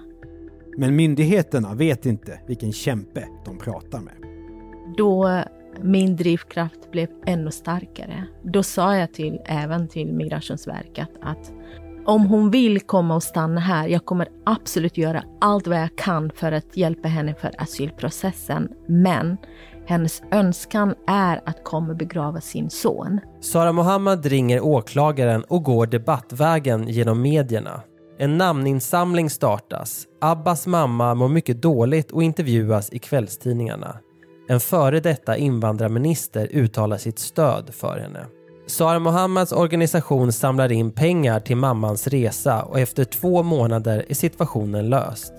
Men 0.77 0.95
myndigheterna 0.95 1.73
vet 1.75 2.05
inte 2.05 2.39
vilken 2.47 2.71
kämpe 2.71 3.27
de 3.45 3.57
pratar 3.57 3.99
med. 3.99 4.13
Då 4.97 5.43
min 5.81 6.15
drivkraft 6.15 6.91
blev 6.91 7.07
ännu 7.25 7.51
starkare. 7.51 8.23
Då 8.43 8.63
sa 8.63 8.95
jag 8.97 9.13
till, 9.13 9.39
även 9.45 9.87
till 9.87 10.13
Migrationsverket 10.13 11.09
att 11.21 11.51
om 12.05 12.25
hon 12.25 12.51
vill 12.51 12.81
komma 12.81 13.15
och 13.15 13.23
stanna 13.23 13.61
här, 13.61 13.87
jag 13.87 14.05
kommer 14.05 14.27
absolut 14.43 14.97
göra 14.97 15.23
allt 15.41 15.67
vad 15.67 15.77
jag 15.77 15.95
kan 15.95 16.31
för 16.35 16.51
att 16.51 16.77
hjälpa 16.77 17.07
henne 17.07 17.35
för 17.35 17.51
asylprocessen. 17.57 18.69
Men 18.87 19.37
hennes 19.87 20.21
önskan 20.31 20.95
är 21.07 21.41
att 21.45 21.63
komma 21.63 21.89
och 21.89 21.97
begrava 21.97 22.41
sin 22.41 22.69
son. 22.69 23.19
Sara 23.41 23.71
Mohammad 23.71 24.25
ringer 24.25 24.61
åklagaren 24.63 25.43
och 25.43 25.63
går 25.63 25.87
debattvägen 25.87 26.87
genom 26.87 27.21
medierna. 27.21 27.81
En 28.17 28.37
namninsamling 28.37 29.29
startas. 29.29 30.05
Abbas 30.21 30.67
mamma 30.67 31.15
mår 31.15 31.27
mycket 31.27 31.61
dåligt 31.61 32.11
och 32.11 32.23
intervjuas 32.23 32.89
i 32.89 32.99
kvällstidningarna. 32.99 33.97
En 34.49 34.59
före 34.59 34.99
detta 34.99 35.37
invandrarminister 35.37 36.47
uttalar 36.51 36.97
sitt 36.97 37.19
stöd 37.19 37.73
för 37.73 37.99
henne. 37.99 38.25
Sara 38.67 38.99
Mohammads 38.99 39.51
organisation 39.51 40.31
samlar 40.31 40.71
in 40.71 40.91
pengar 40.91 41.39
till 41.39 41.57
mammans 41.57 42.07
resa 42.07 42.63
och 42.63 42.79
efter 42.79 43.03
två 43.03 43.43
månader 43.43 44.05
är 44.07 44.13
situationen 44.13 44.89
löst. 44.89 45.33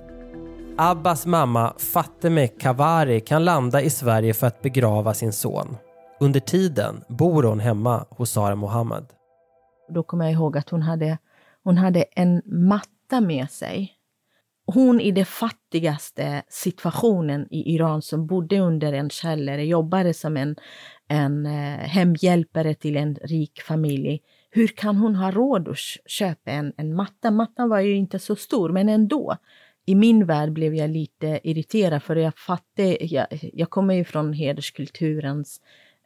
Abbas 0.78 1.26
mamma 1.26 1.75
Fateme 1.78 2.47
Kavari 2.47 3.21
kan 3.21 3.45
landa 3.45 3.83
i 3.83 3.90
Sverige 3.90 4.35
för 4.35 4.47
att 4.47 4.62
begrava 4.62 5.14
sin 5.14 5.33
son. 5.33 5.76
Under 6.21 6.40
tiden 6.40 7.04
bor 7.09 7.42
hon 7.42 7.61
hemma 7.61 8.06
hos 8.11 8.30
Sara 8.30 8.54
Mohammad. 8.54 9.06
Då 9.88 10.02
kommer 10.02 10.25
jag 10.25 10.35
ihåg 10.35 10.59
att 10.59 10.71
hon 10.71 10.83
hade, 10.83 11.18
hon 11.64 11.78
hade 11.78 12.02
en 12.02 12.42
matta 12.45 13.21
med 13.21 13.50
sig 13.50 13.97
hon 14.66 15.00
i 15.00 15.11
den 15.11 15.26
fattigaste 15.26 16.42
situationen 16.49 17.47
i 17.50 17.75
Iran 17.75 18.02
som 18.02 18.26
bodde 18.26 18.59
under 18.59 18.92
en 18.92 19.11
källare, 19.11 19.64
jobbade 19.64 20.14
som 20.14 20.37
en, 20.37 20.56
en 21.09 21.47
eh, 21.47 21.78
hemhjälpare 21.78 22.75
till 22.75 22.97
en 22.97 23.14
rik 23.14 23.61
familj. 23.61 24.21
Hur 24.50 24.68
kan 24.68 24.97
hon 24.97 25.14
ha 25.14 25.30
råd 25.30 25.68
att 25.68 25.76
köpa 26.06 26.50
en, 26.50 26.73
en 26.76 26.95
matta? 26.95 27.30
Mattan 27.30 27.68
var 27.68 27.80
ju 27.80 27.97
inte 27.97 28.18
så 28.18 28.37
stor, 28.37 28.68
men 28.71 28.88
ändå. 28.88 29.37
I 29.87 29.95
min 29.95 30.26
värld 30.26 30.52
blev 30.52 30.75
jag 30.75 30.90
lite 30.90 31.40
irriterad 31.43 32.02
för 32.02 32.16
jag 32.16 32.38
fattade, 32.38 33.05
jag, 33.05 33.26
jag 33.52 33.71
kommer 33.71 33.95
ju 33.95 34.05
från 34.05 34.33
hederskulturens 34.33 35.61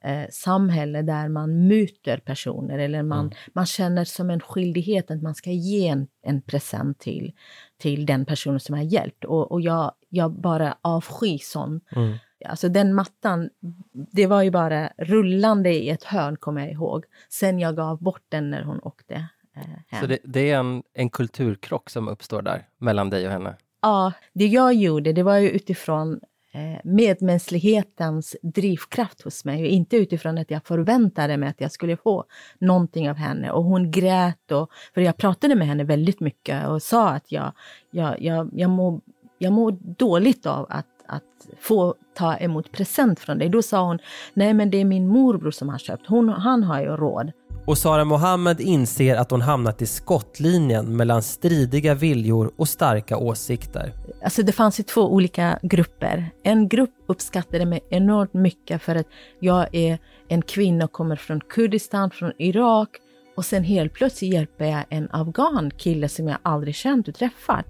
eh, 0.05 0.29
samhälle 0.31 1.03
där 1.03 1.29
man 1.29 1.69
muter 1.69 2.19
personer 2.19 2.79
eller 2.79 3.03
man, 3.03 3.27
mm. 3.27 3.37
man 3.53 3.67
känner 3.67 4.05
som 4.05 4.31
en 4.31 4.41
skyldighet 4.41 5.11
att 5.11 5.23
man 5.23 5.35
ska 5.35 5.51
ge 5.51 5.89
en, 5.89 6.07
en 6.23 6.43
present 6.43 6.99
till, 6.99 7.33
till 7.79 8.07
den 8.07 8.25
personen 8.25 8.61
som 8.61 8.75
har 8.75 8.83
hjälpt. 8.83 9.25
Och, 9.25 9.53
och 9.53 9.61
jag, 9.61 9.93
jag 10.09 10.33
bara 10.33 10.77
avskyr 10.83 11.39
sånt. 11.39 11.85
Mm. 11.97 12.19
Alltså 12.45 12.69
den 12.69 12.95
mattan, 12.95 13.51
det 13.93 14.27
var 14.27 14.43
ju 14.43 14.51
bara 14.51 14.93
rullande 14.99 15.71
i 15.75 15.91
ett 15.91 16.05
hörn, 16.05 16.37
kommer 16.37 16.61
jag 16.61 16.71
ihåg. 16.71 17.05
Sen 17.29 17.59
jag 17.59 17.77
gav 17.77 18.03
bort 18.03 18.25
den 18.29 18.51
när 18.51 18.63
hon 18.63 18.81
åkte 18.83 19.15
eh, 19.57 19.63
hem. 19.89 20.01
Så 20.01 20.07
det, 20.07 20.19
det, 20.25 20.51
är 20.51 20.59
en, 20.59 20.83
en 20.95 21.11
kulturkrock 21.11 21.91
som 21.91 22.09
uppstår 22.09 22.43
där, 22.43 22.69
mellan 22.79 23.11
dig 23.11 23.27
och 23.27 23.33
henne? 23.33 23.57
Ja, 23.83 24.13
det 24.33 24.47
jag 24.47 24.75
gjorde, 24.75 25.13
det 25.13 25.23
var 25.23 25.37
ju 25.37 25.51
utifrån 25.51 26.21
eh, 26.53 26.81
medmänsklighetens 26.85 28.37
drivkraft 28.43 29.23
hos 29.23 29.45
mig. 29.45 29.67
Inte 29.67 29.97
utifrån 29.97 30.39
att 30.39 30.51
jag 30.51 30.65
förväntade 30.65 31.37
mig 31.37 31.49
att 31.49 31.61
jag 31.61 31.73
skulle 31.73 31.97
få 31.97 32.25
någonting 32.59 33.11
av 33.11 33.17
henne. 33.17 33.51
Och 33.51 33.65
hon 33.65 33.91
grät, 33.91 34.53
och, 34.53 34.71
för 34.95 35.01
jag 35.01 35.17
pratade 35.17 35.55
med 35.55 35.67
henne 35.67 35.85
väldigt 35.85 36.21
mycket 36.21 36.69
och 36.69 36.83
sa 36.83 37.09
att 37.09 37.33
jag, 37.33 37.53
jag, 37.91 38.23
jag, 38.23 38.51
jag, 38.53 38.71
mår, 38.71 39.01
jag 39.39 39.53
mår 39.53 39.73
dåligt 39.97 40.47
av 40.47 40.67
att, 40.69 40.87
att 41.07 41.49
få 41.59 41.95
ta 42.15 42.37
emot 42.37 42.73
present 42.73 43.21
från 43.21 43.39
dig. 43.39 43.49
Då 43.49 43.63
sa 43.63 43.87
hon, 43.87 43.99
nej 44.35 44.55
men 44.55 44.71
det 44.71 44.81
är 44.81 44.85
min 44.85 45.09
morbror 45.09 45.51
som 45.51 45.69
har 45.69 45.79
köpt, 45.79 46.07
hon, 46.07 46.29
han 46.29 46.63
har 46.63 46.81
ju 46.81 46.87
råd. 46.87 47.33
Och 47.71 47.79
Sara 47.79 48.05
Mohammed 48.05 48.61
inser 48.61 49.17
att 49.17 49.31
hon 49.31 49.41
hamnat 49.41 49.83
i 49.83 49.87
skottlinjen 49.87 50.97
mellan 50.97 51.23
stridiga 51.23 51.95
viljor 51.95 52.53
och 52.57 52.69
starka 52.69 53.17
åsikter. 53.17 53.93
Alltså 54.25 54.43
det 54.43 54.53
fanns 54.53 54.81
ju 54.81 54.85
två 54.85 55.13
olika 55.13 55.59
grupper. 55.63 56.31
En 56.43 56.69
grupp 56.69 56.91
uppskattade 57.07 57.67
mig 57.67 57.81
enormt 57.91 58.35
mycket 58.35 58.83
för 58.83 58.97
att 58.97 59.07
jag 59.41 59.75
är 59.75 59.99
en 60.29 60.43
kvinna 60.43 60.85
och 60.85 60.93
kommer 60.93 61.17
från 61.17 61.41
Kurdistan, 61.41 62.11
från 62.11 62.33
Irak. 62.39 62.89
Och 63.37 63.45
sen 63.45 63.65
helt 63.65 63.93
plötsligt 63.93 64.33
hjälper 64.33 64.65
jag 64.65 64.85
en 64.89 65.09
afghan 65.13 65.71
kille 65.71 66.09
som 66.09 66.29
jag 66.29 66.39
aldrig 66.43 66.75
känt 66.75 67.09
och 67.09 67.15
träffat. 67.15 67.67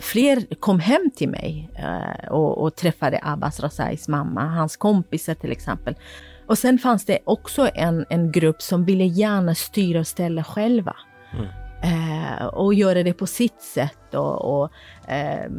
Fler 0.00 0.54
kom 0.54 0.80
hem 0.80 1.10
till 1.16 1.28
mig 1.28 1.70
eh, 1.74 2.28
och, 2.28 2.58
och 2.58 2.76
träffade 2.76 3.20
Abbas 3.22 3.60
Razais 3.60 4.08
mamma, 4.08 4.44
hans 4.44 4.76
kompisar 4.76 5.34
till 5.34 5.52
exempel. 5.52 5.94
Och 6.46 6.58
sen 6.58 6.78
fanns 6.78 7.04
det 7.04 7.18
också 7.24 7.70
en, 7.74 8.06
en 8.08 8.32
grupp 8.32 8.62
som 8.62 8.84
ville 8.84 9.04
gärna 9.04 9.54
styra 9.54 10.00
och 10.00 10.06
ställa 10.06 10.44
själva. 10.44 10.96
Mm. 11.32 11.46
Eh, 11.82 12.46
och 12.46 12.74
göra 12.74 13.02
det 13.02 13.12
på 13.12 13.26
sitt 13.26 13.60
sätt. 13.62 14.14
Och, 14.14 14.62
och 14.62 14.70
eh, 15.10 15.50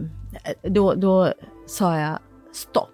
då, 0.62 0.94
då 0.94 1.34
sa 1.68 2.00
jag 2.00 2.20
stopp. 2.54 2.92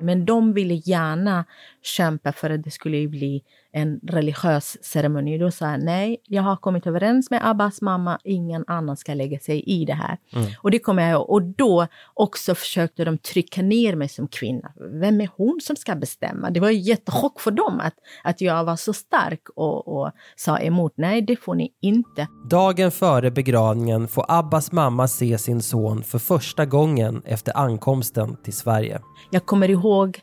Men 0.00 0.24
de 0.24 0.52
ville 0.52 0.74
gärna 0.74 1.44
kämpa 1.86 2.32
för 2.32 2.50
att 2.50 2.62
det 2.62 2.70
skulle 2.70 3.08
bli 3.08 3.42
en 3.72 4.00
religiös 4.02 4.84
ceremoni. 4.84 5.38
Då 5.38 5.50
sa 5.50 5.70
jag 5.70 5.84
nej, 5.84 6.16
jag 6.24 6.42
har 6.42 6.56
kommit 6.56 6.86
överens 6.86 7.30
med 7.30 7.40
Abbas 7.50 7.82
mamma, 7.82 8.18
ingen 8.24 8.64
annan 8.66 8.96
ska 8.96 9.14
lägga 9.14 9.38
sig 9.38 9.60
i 9.60 9.84
det 9.84 9.94
här. 9.94 10.18
Mm. 10.32 10.46
Och 10.62 10.70
det 10.70 10.78
kommer 10.78 11.02
jag 11.02 11.12
ihåg. 11.12 11.30
Och 11.30 11.42
då 11.42 11.86
också 12.14 12.54
försökte 12.54 13.04
de 13.04 13.18
trycka 13.18 13.62
ner 13.62 13.96
mig 13.96 14.08
som 14.08 14.28
kvinna. 14.28 14.72
Vem 15.00 15.20
är 15.20 15.30
hon 15.36 15.60
som 15.62 15.76
ska 15.76 15.94
bestämma? 15.94 16.50
Det 16.50 16.60
var 16.60 16.70
ju 16.70 16.78
jättechock 16.78 17.40
för 17.40 17.50
dem 17.50 17.80
att, 17.80 17.94
att 18.24 18.40
jag 18.40 18.64
var 18.64 18.76
så 18.76 18.92
stark 18.92 19.48
och, 19.56 19.88
och 19.88 20.10
sa 20.36 20.58
emot. 20.58 20.92
Nej, 20.96 21.22
det 21.22 21.36
får 21.36 21.54
ni 21.54 21.72
inte. 21.80 22.26
Dagen 22.50 22.90
före 22.90 23.30
begravningen 23.30 24.08
får 24.08 24.24
Abbas 24.28 24.72
mamma 24.72 25.08
se 25.08 25.38
sin 25.38 25.62
son 25.62 26.02
för 26.02 26.18
första 26.18 26.66
gången 26.66 27.22
efter 27.24 27.56
ankomsten 27.56 28.36
till 28.42 28.52
Sverige. 28.52 29.00
Jag 29.30 29.46
kommer 29.46 29.70
ihåg 29.70 30.20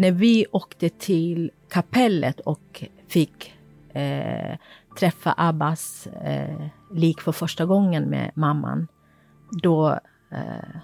när 0.00 0.12
vi 0.12 0.46
åkte 0.52 0.88
till 0.88 1.50
kapellet 1.68 2.40
och 2.40 2.84
fick 3.08 3.54
eh, 3.92 4.56
träffa 4.98 5.34
Abbas 5.36 6.06
eh, 6.06 6.66
lik 6.94 7.20
för 7.20 7.32
första 7.32 7.66
gången 7.66 8.04
med 8.04 8.30
mamman, 8.34 8.88
då 9.62 9.88
eh, 10.32 10.80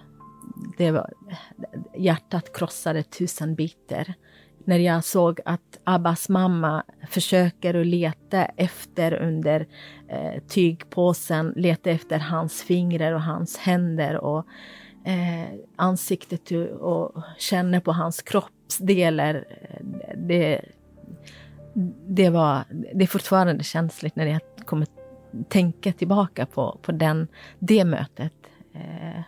det 0.79 0.91
var, 0.91 1.13
hjärtat 1.97 2.57
krossade 2.59 3.03
tusen 3.03 3.55
bitar. 3.55 4.15
När 4.65 4.79
jag 4.79 5.05
såg 5.05 5.41
att 5.45 5.81
Abbas 5.85 6.29
mamma 6.29 6.85
försöker 7.09 7.75
att 7.75 7.87
leta 7.87 8.45
efter 8.45 9.15
under 9.15 9.67
eh, 10.09 10.43
tygpåsen, 10.49 11.53
leta 11.57 11.91
efter 11.91 12.19
hans 12.19 12.63
fingrar 12.63 13.13
och 13.13 13.23
hans 13.23 13.57
händer 13.57 14.17
och 14.17 14.47
eh, 15.05 15.59
ansiktet 15.77 16.51
och 16.81 17.23
känner 17.39 17.81
på 17.81 17.93
hans 17.93 18.23
kropp 18.23 18.51
kroppsdelar. 18.67 19.45
Det, 20.17 20.61
det, 22.07 22.31
var, 22.31 22.65
det 22.95 23.03
är 23.03 23.07
fortfarande 23.07 23.65
känsligt 23.65 24.17
när 24.17 24.27
jag 24.27 24.41
kommer 24.65 24.87
tänka 25.49 25.93
tillbaka 25.93 26.47
på, 26.47 26.79
på 26.83 26.93
den, 26.93 27.29
det 27.59 27.85
mötet. 27.85 28.33
Eh, 28.75 29.23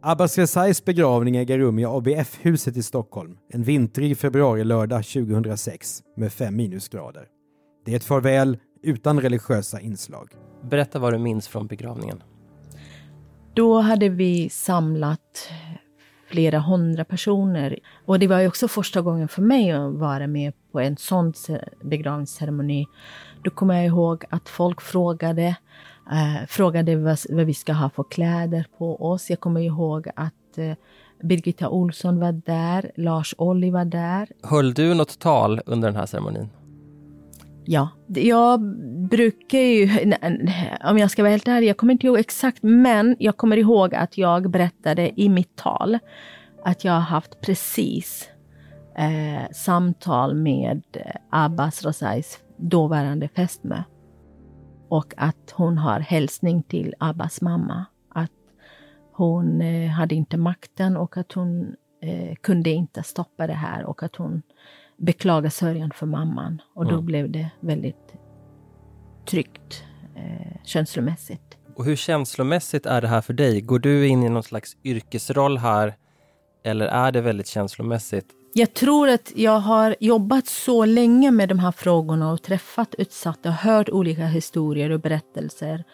Abbas 0.00 0.38
Rezais 0.38 0.84
begravning 0.84 1.36
äger 1.36 1.58
rum 1.58 1.78
i 1.78 1.84
ABF-huset 1.84 2.76
i 2.76 2.82
Stockholm 2.82 3.36
en 3.52 3.62
vintrig 3.62 4.18
februari-lördag 4.18 5.04
2006 5.04 6.02
med 6.16 6.32
fem 6.32 6.56
minusgrader. 6.56 7.24
Det 7.84 7.92
är 7.92 7.96
ett 7.96 8.04
farväl 8.04 8.58
utan 8.82 9.20
religiösa 9.20 9.80
inslag. 9.80 10.28
Berätta 10.70 10.98
vad 10.98 11.12
du 11.12 11.18
minns 11.18 11.48
från 11.48 11.66
begravningen. 11.66 12.22
Då 13.54 13.80
hade 13.80 14.08
vi 14.08 14.48
samlat 14.48 15.48
flera 16.36 16.58
hundra 16.58 17.04
personer. 17.04 17.78
Och 18.06 18.18
det 18.18 18.26
var 18.26 18.40
ju 18.40 18.48
också 18.48 18.68
första 18.68 19.02
gången 19.02 19.28
för 19.28 19.42
mig 19.42 19.70
att 19.70 19.94
vara 19.94 20.26
med 20.26 20.52
på 20.72 20.80
en 20.80 20.96
sån 20.96 21.32
begravningsceremoni. 21.82 22.86
Då 23.42 23.50
kommer 23.50 23.74
jag 23.74 23.86
ihåg 23.86 24.24
att 24.30 24.48
folk 24.48 24.80
frågade, 24.80 25.56
eh, 26.12 26.46
frågade 26.48 26.96
vad, 26.96 27.18
vad, 27.30 27.46
vi 27.46 27.54
ska 27.54 27.72
ha 27.72 27.90
för 27.90 28.04
kläder 28.10 28.66
på 28.78 29.10
oss. 29.10 29.30
Jag 29.30 29.40
kommer 29.40 29.60
ihåg 29.60 30.08
att 30.16 30.58
eh, 30.58 30.72
Birgitta 31.22 31.68
Olsson 31.68 32.20
var 32.20 32.32
där, 32.32 32.90
Lars 32.96 33.34
Olli 33.38 33.70
var 33.70 33.84
där. 33.84 34.28
Höll 34.42 34.74
du 34.74 34.94
något 34.94 35.18
tal 35.18 35.60
under 35.66 35.88
den 35.88 35.96
här 35.96 36.06
ceremonin? 36.06 36.50
Ja, 37.68 37.88
jag 38.06 38.60
brukar 39.08 39.58
ju, 39.58 39.88
om 40.84 40.98
jag 40.98 41.10
ska 41.10 41.22
vara 41.22 41.30
helt 41.30 41.48
ärlig, 41.48 41.68
jag 41.68 41.76
kommer 41.76 41.92
inte 41.92 42.06
ihåg 42.06 42.18
exakt, 42.18 42.62
men 42.62 43.16
jag 43.18 43.36
kommer 43.36 43.56
ihåg 43.56 43.94
att 43.94 44.18
jag 44.18 44.50
berättade 44.50 45.20
i 45.20 45.28
mitt 45.28 45.56
tal 45.56 45.98
att 46.64 46.84
jag 46.84 46.92
har 46.92 47.00
haft 47.00 47.40
precis 47.40 48.28
eh, 48.96 49.50
samtal 49.52 50.34
med 50.34 50.82
eh, 50.92 51.14
Abbas 51.30 51.84
Rosais 51.84 52.38
dåvarande 52.56 53.28
fästmö. 53.28 53.82
Och 54.88 55.14
att 55.16 55.50
hon 55.54 55.78
har 55.78 56.00
hälsning 56.00 56.62
till 56.62 56.94
Abbas 56.98 57.40
mamma. 57.40 57.84
Att 58.08 58.30
hon 59.12 59.60
eh, 59.60 59.90
hade 59.90 60.14
inte 60.14 60.36
makten 60.36 60.96
och 60.96 61.16
att 61.16 61.32
hon 61.32 61.76
eh, 62.02 62.34
kunde 62.34 62.70
inte 62.70 63.02
stoppa 63.02 63.46
det 63.46 63.52
här 63.52 63.84
och 63.84 64.02
att 64.02 64.16
hon 64.16 64.42
beklaga 64.96 65.50
sörjan 65.50 65.90
för 65.94 66.06
mamman. 66.06 66.62
Och 66.74 66.84
då 66.84 66.94
mm. 66.94 67.04
blev 67.04 67.30
det 67.30 67.50
väldigt 67.60 68.14
tryggt 69.26 69.84
eh, 70.16 70.56
känslomässigt. 70.64 71.56
Och 71.76 71.84
hur 71.84 71.96
känslomässigt 71.96 72.86
är 72.86 73.00
det 73.00 73.08
här 73.08 73.20
för 73.20 73.32
dig? 73.32 73.60
Går 73.60 73.78
du 73.78 74.06
in 74.06 74.22
i 74.22 74.28
någon 74.28 74.42
slags 74.42 74.76
yrkesroll 74.84 75.58
här? 75.58 75.94
Eller 76.64 76.86
är 76.86 77.12
det 77.12 77.20
väldigt 77.20 77.46
känslomässigt? 77.46 78.26
Jag 78.52 78.74
tror 78.74 79.08
att 79.08 79.32
jag 79.36 79.58
har 79.58 79.96
jobbat 80.00 80.46
så 80.46 80.84
länge 80.84 81.30
med 81.30 81.48
de 81.48 81.58
här 81.58 81.72
frågorna 81.72 82.32
och 82.32 82.42
träffat 82.42 82.94
utsatta 82.98 83.48
och 83.48 83.54
hört 83.54 83.88
olika 83.88 84.26
historier 84.26 84.90
och 84.90 85.00
berättelser. 85.00 85.84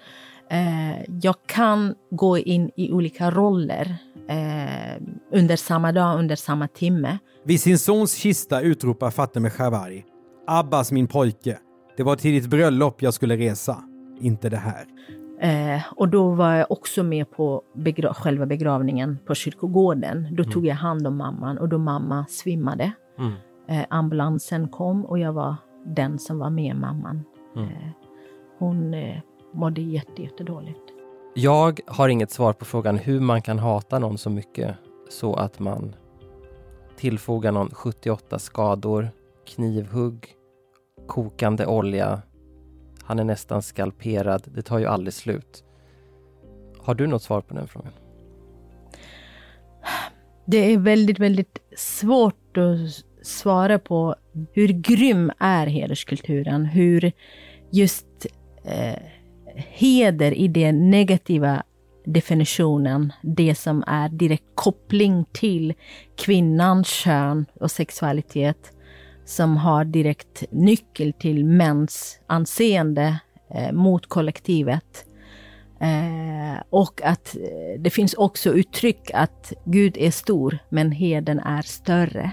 Eh, 0.53 1.05
jag 1.23 1.35
kan 1.47 1.95
gå 2.11 2.39
in 2.39 2.71
i 2.77 2.93
olika 2.93 3.31
roller 3.31 3.97
eh, 4.29 5.03
under 5.33 5.57
samma 5.57 5.93
dag, 5.93 6.19
under 6.19 6.37
samma 6.37 6.69
timme. 6.69 7.19
Vid 7.45 7.61
sin 7.61 7.79
sons 7.79 8.15
kista 8.15 8.61
utropar 8.61 9.11
Fatemeh 9.11 9.51
Shabari. 9.51 10.05
Abbas 10.47 10.93
min 10.93 11.07
pojke. 11.07 11.59
Det 11.97 12.03
var 12.03 12.17
till 12.17 12.33
ditt 12.33 12.51
bröllop 12.51 13.03
jag 13.03 13.15
skulle 13.15 13.37
resa. 13.37 13.77
Inte 14.21 14.49
det 14.49 14.57
här. 14.57 14.87
Eh, 15.41 15.83
och 15.97 16.09
då 16.09 16.31
var 16.31 16.55
jag 16.55 16.73
också 16.73 17.03
med 17.03 17.31
på 17.31 17.63
begra 17.75 18.15
själva 18.15 18.47
begravningen 18.47 19.19
på 19.27 19.35
kyrkogården. 19.35 20.29
Då 20.31 20.43
mm. 20.43 20.53
tog 20.53 20.67
jag 20.67 20.75
hand 20.75 21.07
om 21.07 21.17
mamman 21.17 21.59
och 21.59 21.69
då 21.69 21.79
mamma 21.79 22.27
svimmade. 22.29 22.93
Mm. 23.19 23.33
Eh, 23.69 23.87
ambulansen 23.91 24.69
kom 24.69 25.05
och 25.05 25.19
jag 25.19 25.33
var 25.33 25.57
den 25.87 26.19
som 26.19 26.39
var 26.39 26.51
med 26.51 26.77
mamman. 26.77 27.25
Mm. 27.57 27.69
Eh, 27.69 27.89
hon 28.59 28.95
eh, 28.95 29.19
mådde 29.53 29.81
jätte, 29.81 30.23
jättedåligt. 30.23 30.81
Jag 31.35 31.81
har 31.87 32.09
inget 32.09 32.31
svar 32.31 32.53
på 32.53 32.65
frågan 32.65 32.99
hur 32.99 33.21
man 33.21 33.43
kan 33.43 33.59
hata 33.59 33.99
någon 33.99 34.19
så 34.19 34.31
mycket 34.31 34.77
så 35.09 35.35
att 35.35 35.59
man 35.59 35.95
tillfogar 36.97 37.53
någon 37.53 37.71
78 37.71 38.39
skador, 38.39 39.11
knivhugg, 39.47 40.29
kokande 41.07 41.67
olja. 41.67 42.23
Han 43.03 43.19
är 43.19 43.25
nästan 43.25 43.63
skalperad. 43.63 44.43
Det 44.55 44.63
tar 44.63 44.79
ju 44.79 44.87
aldrig 44.87 45.15
slut. 45.15 45.65
Har 46.79 46.95
du 46.95 47.07
något 47.07 47.23
svar 47.23 47.41
på 47.41 47.55
den 47.55 47.69
frågan? 47.69 47.93
Det 50.45 50.73
är 50.73 50.79
väldigt, 50.79 51.19
väldigt 51.19 51.59
svårt 51.77 52.57
att 52.57 53.05
svara 53.27 53.79
på 53.79 54.15
hur 54.53 54.69
grym 54.69 55.33
är 55.39 55.67
hederskulturen? 55.67 56.65
Hur 56.65 57.13
just 57.71 58.27
eh, 58.65 59.03
heder 59.57 60.33
i 60.33 60.49
den 60.49 60.91
negativa 60.91 61.63
definitionen, 62.05 63.13
det 63.23 63.55
som 63.55 63.85
är 63.87 64.09
direkt 64.09 64.45
koppling 64.55 65.25
till 65.33 65.75
kvinnans 66.17 66.89
kön 66.89 67.47
och 67.61 67.71
sexualitet, 67.71 68.73
som 69.25 69.57
har 69.57 69.85
direkt 69.85 70.45
nyckel 70.51 71.13
till 71.13 71.45
mäns 71.45 72.21
anseende 72.27 73.21
eh, 73.55 73.73
mot 73.73 74.07
kollektivet. 74.07 75.05
Eh, 75.81 76.63
och 76.71 77.03
att 77.05 77.37
eh, 77.37 77.81
det 77.81 77.91
finns 77.91 78.15
också 78.15 78.53
uttryck 78.53 79.11
att 79.15 79.53
Gud 79.65 79.97
är 79.97 80.11
stor, 80.11 80.59
men 80.69 80.93
heden 80.93 81.41
är 81.41 81.63
större. 81.63 82.33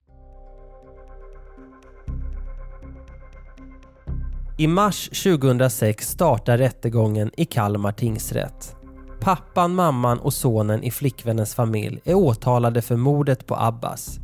I 4.61 4.67
mars 4.67 5.09
2006 5.09 6.09
startar 6.09 6.57
rättegången 6.57 7.31
i 7.37 7.45
Kalmar 7.45 7.91
tingsrätt. 7.91 8.75
Pappan, 9.19 9.75
mamman 9.75 10.19
och 10.19 10.33
sonen 10.33 10.83
i 10.83 10.91
flickvännens 10.91 11.55
familj 11.55 12.01
är 12.03 12.13
åtalade 12.13 12.81
för 12.81 12.95
mordet 12.95 13.47
på 13.47 13.55
Abbas. 13.55 14.19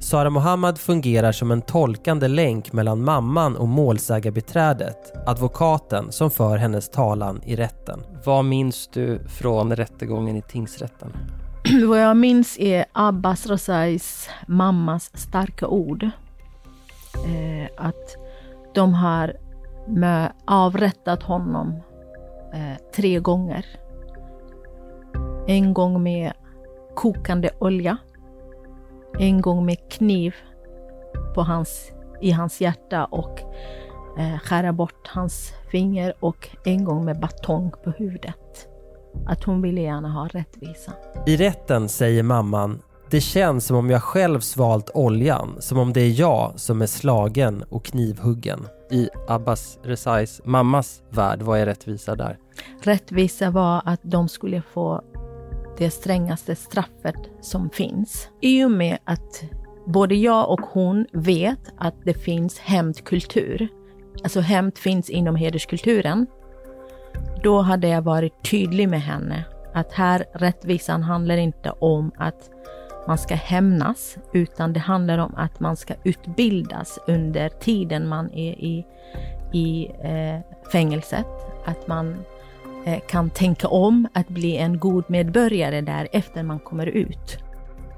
Sara 0.00 0.30
Mohammad 0.30 0.78
fungerar 0.78 1.32
som 1.32 1.50
en 1.50 1.62
tolkande 1.62 2.28
länk 2.28 2.72
mellan 2.72 3.04
mamman 3.04 3.56
och 3.56 3.68
målsägarbiträdet, 3.68 5.12
advokaten 5.26 6.12
som 6.12 6.30
för 6.30 6.56
hennes 6.56 6.90
talan 6.90 7.42
i 7.44 7.56
rätten. 7.56 8.00
Vad 8.24 8.44
minns 8.44 8.88
du 8.92 9.20
från 9.28 9.76
rättegången 9.76 10.36
i 10.36 10.42
tingsrätten? 10.42 11.12
Vad 11.88 12.02
jag 12.02 12.16
minns 12.16 12.58
är 12.58 12.84
Abbas 12.92 13.46
Razais 13.46 14.28
mammas 14.46 15.10
starka 15.14 15.66
ord. 15.66 16.02
Eh, 17.14 17.86
att 17.86 18.16
de 18.74 18.94
har 18.94 19.47
avrättat 20.44 21.22
honom 21.22 21.82
eh, 22.54 22.76
tre 22.94 23.18
gånger. 23.18 23.66
En 25.46 25.74
gång 25.74 26.02
med 26.02 26.32
kokande 26.94 27.50
olja. 27.58 27.96
En 29.18 29.40
gång 29.40 29.66
med 29.66 29.90
kniv 29.90 30.34
på 31.34 31.42
hans, 31.42 31.92
i 32.20 32.30
hans 32.30 32.60
hjärta 32.60 33.04
och 33.04 33.40
eh, 34.18 34.38
skära 34.38 34.72
bort 34.72 35.08
hans 35.08 35.52
finger 35.70 36.14
och 36.20 36.48
en 36.64 36.84
gång 36.84 37.04
med 37.04 37.20
batong 37.20 37.72
på 37.84 37.90
huvudet. 37.90 38.68
Att 39.26 39.44
hon 39.44 39.62
ville 39.62 39.80
gärna 39.80 40.08
ha 40.08 40.28
rättvisa. 40.28 40.92
I 41.26 41.36
rätten 41.36 41.88
säger 41.88 42.22
mamman 42.22 42.82
det 43.10 43.20
känns 43.20 43.66
som 43.66 43.76
om 43.76 43.90
jag 43.90 44.02
själv 44.02 44.40
svalt 44.40 44.90
oljan, 44.94 45.56
som 45.60 45.78
om 45.78 45.92
det 45.92 46.00
är 46.00 46.20
jag 46.20 46.52
som 46.56 46.82
är 46.82 46.86
slagen 46.86 47.62
och 47.62 47.84
knivhuggen. 47.84 48.66
I 48.90 49.08
Abbas 49.28 49.78
Rezais 49.82 50.40
mammas 50.44 51.02
värld, 51.10 51.42
vad 51.42 51.58
är 51.60 51.66
rättvisa 51.66 52.16
där? 52.16 52.38
Rättvisa 52.82 53.50
var 53.50 53.82
att 53.84 54.00
de 54.02 54.28
skulle 54.28 54.62
få 54.62 55.02
det 55.78 55.90
strängaste 55.90 56.56
straffet 56.56 57.30
som 57.40 57.70
finns. 57.70 58.28
I 58.40 58.64
och 58.64 58.70
med 58.70 58.98
att 59.04 59.44
både 59.86 60.14
jag 60.14 60.50
och 60.50 60.60
hon 60.60 61.06
vet 61.12 61.72
att 61.78 61.94
det 62.04 62.14
finns 62.14 62.58
hämndkultur. 62.58 63.68
Alltså 64.22 64.40
hämnd 64.40 64.78
finns 64.78 65.10
inom 65.10 65.36
hederskulturen. 65.36 66.26
Då 67.42 67.60
hade 67.60 67.88
jag 67.88 68.02
varit 68.02 68.50
tydlig 68.50 68.88
med 68.88 69.02
henne 69.02 69.44
att 69.74 69.92
här 69.92 70.24
rättvisan 70.34 71.02
handlar 71.02 71.36
inte 71.36 71.70
om 71.70 72.12
att 72.16 72.50
man 73.08 73.18
ska 73.18 73.34
hämnas, 73.34 74.16
utan 74.32 74.72
det 74.72 74.80
handlar 74.80 75.18
om 75.18 75.34
att 75.36 75.60
man 75.60 75.76
ska 75.76 75.94
utbildas 76.04 76.98
under 77.06 77.48
tiden 77.48 78.08
man 78.08 78.30
är 78.32 78.52
i, 78.52 78.86
i 79.52 79.86
eh, 79.86 80.40
fängelset. 80.72 81.26
Att 81.64 81.88
man 81.88 82.16
eh, 82.86 82.98
kan 83.08 83.30
tänka 83.30 83.68
om 83.68 84.08
att 84.12 84.28
bli 84.28 84.56
en 84.56 84.78
god 84.78 85.04
medborgare 85.10 85.80
där 85.80 86.08
efter 86.12 86.42
man 86.42 86.58
kommer 86.58 86.86
ut. 86.86 87.38